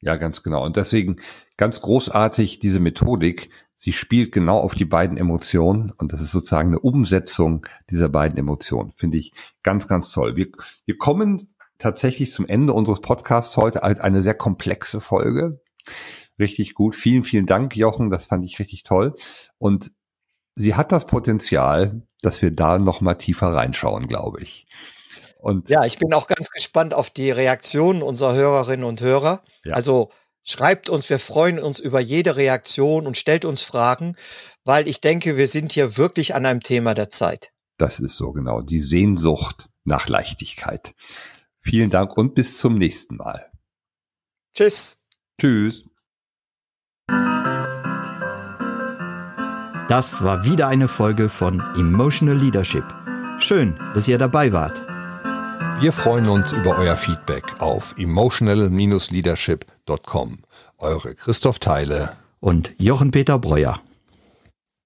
Ja, 0.00 0.16
ganz 0.16 0.42
genau. 0.42 0.64
Und 0.64 0.76
deswegen 0.76 1.20
ganz 1.56 1.80
großartig 1.80 2.58
diese 2.58 2.80
Methodik. 2.80 3.50
Sie 3.74 3.92
spielt 3.92 4.32
genau 4.32 4.58
auf 4.58 4.74
die 4.74 4.84
beiden 4.84 5.16
Emotionen 5.16 5.90
und 5.90 6.12
das 6.12 6.20
ist 6.20 6.30
sozusagen 6.30 6.68
eine 6.68 6.80
Umsetzung 6.80 7.66
dieser 7.90 8.08
beiden 8.08 8.38
Emotionen. 8.38 8.92
Finde 8.92 9.18
ich 9.18 9.32
ganz, 9.62 9.88
ganz 9.88 10.10
toll. 10.10 10.36
Wir, 10.36 10.48
wir 10.84 10.96
kommen 10.96 11.54
tatsächlich 11.78 12.32
zum 12.32 12.46
Ende 12.46 12.72
unseres 12.72 13.00
Podcasts 13.00 13.56
heute 13.56 13.82
als 13.82 14.00
eine 14.00 14.22
sehr 14.22 14.34
komplexe 14.34 15.00
Folge. 15.00 15.60
Richtig 16.38 16.74
gut. 16.74 16.94
Vielen, 16.96 17.24
vielen 17.24 17.46
Dank, 17.46 17.76
Jochen. 17.76 18.10
Das 18.10 18.26
fand 18.26 18.44
ich 18.44 18.58
richtig 18.58 18.82
toll. 18.82 19.14
Und 19.58 19.92
sie 20.54 20.74
hat 20.74 20.92
das 20.92 21.06
Potenzial, 21.06 22.02
dass 22.22 22.42
wir 22.42 22.50
da 22.50 22.78
noch 22.78 23.00
mal 23.00 23.14
tiefer 23.14 23.48
reinschauen, 23.48 24.06
glaube 24.06 24.42
ich. 24.42 24.66
Und 25.46 25.68
ja, 25.68 25.84
ich 25.84 26.00
bin 26.00 26.12
auch 26.12 26.26
ganz 26.26 26.50
gespannt 26.50 26.92
auf 26.92 27.10
die 27.10 27.30
Reaktionen 27.30 28.02
unserer 28.02 28.34
Hörerinnen 28.34 28.84
und 28.84 29.00
Hörer. 29.00 29.44
Ja. 29.64 29.76
Also 29.76 30.10
schreibt 30.42 30.88
uns, 30.88 31.08
wir 31.08 31.20
freuen 31.20 31.60
uns 31.60 31.78
über 31.78 32.00
jede 32.00 32.34
Reaktion 32.34 33.06
und 33.06 33.16
stellt 33.16 33.44
uns 33.44 33.62
Fragen, 33.62 34.16
weil 34.64 34.88
ich 34.88 35.00
denke, 35.00 35.36
wir 35.36 35.46
sind 35.46 35.70
hier 35.70 35.96
wirklich 35.96 36.34
an 36.34 36.46
einem 36.46 36.62
Thema 36.64 36.94
der 36.94 37.10
Zeit. 37.10 37.52
Das 37.78 38.00
ist 38.00 38.16
so 38.16 38.32
genau, 38.32 38.60
die 38.60 38.80
Sehnsucht 38.80 39.68
nach 39.84 40.08
Leichtigkeit. 40.08 40.94
Vielen 41.60 41.90
Dank 41.90 42.16
und 42.16 42.34
bis 42.34 42.56
zum 42.56 42.76
nächsten 42.76 43.14
Mal. 43.14 43.46
Tschüss. 44.52 44.98
Tschüss. 45.40 45.84
Das 49.88 50.24
war 50.24 50.44
wieder 50.44 50.66
eine 50.66 50.88
Folge 50.88 51.28
von 51.28 51.60
Emotional 51.76 52.36
Leadership. 52.36 52.84
Schön, 53.38 53.76
dass 53.94 54.08
ihr 54.08 54.18
dabei 54.18 54.52
wart. 54.52 54.95
Wir 55.78 55.92
freuen 55.92 56.30
uns 56.30 56.52
über 56.52 56.78
euer 56.78 56.96
Feedback 56.96 57.60
auf 57.60 57.94
emotional-leadership.com. 57.98 60.38
Eure 60.78 61.14
Christoph 61.14 61.58
Teile 61.58 62.12
und 62.40 62.72
Jochen 62.78 63.10
Peter 63.10 63.38
Breuer. 63.38 63.78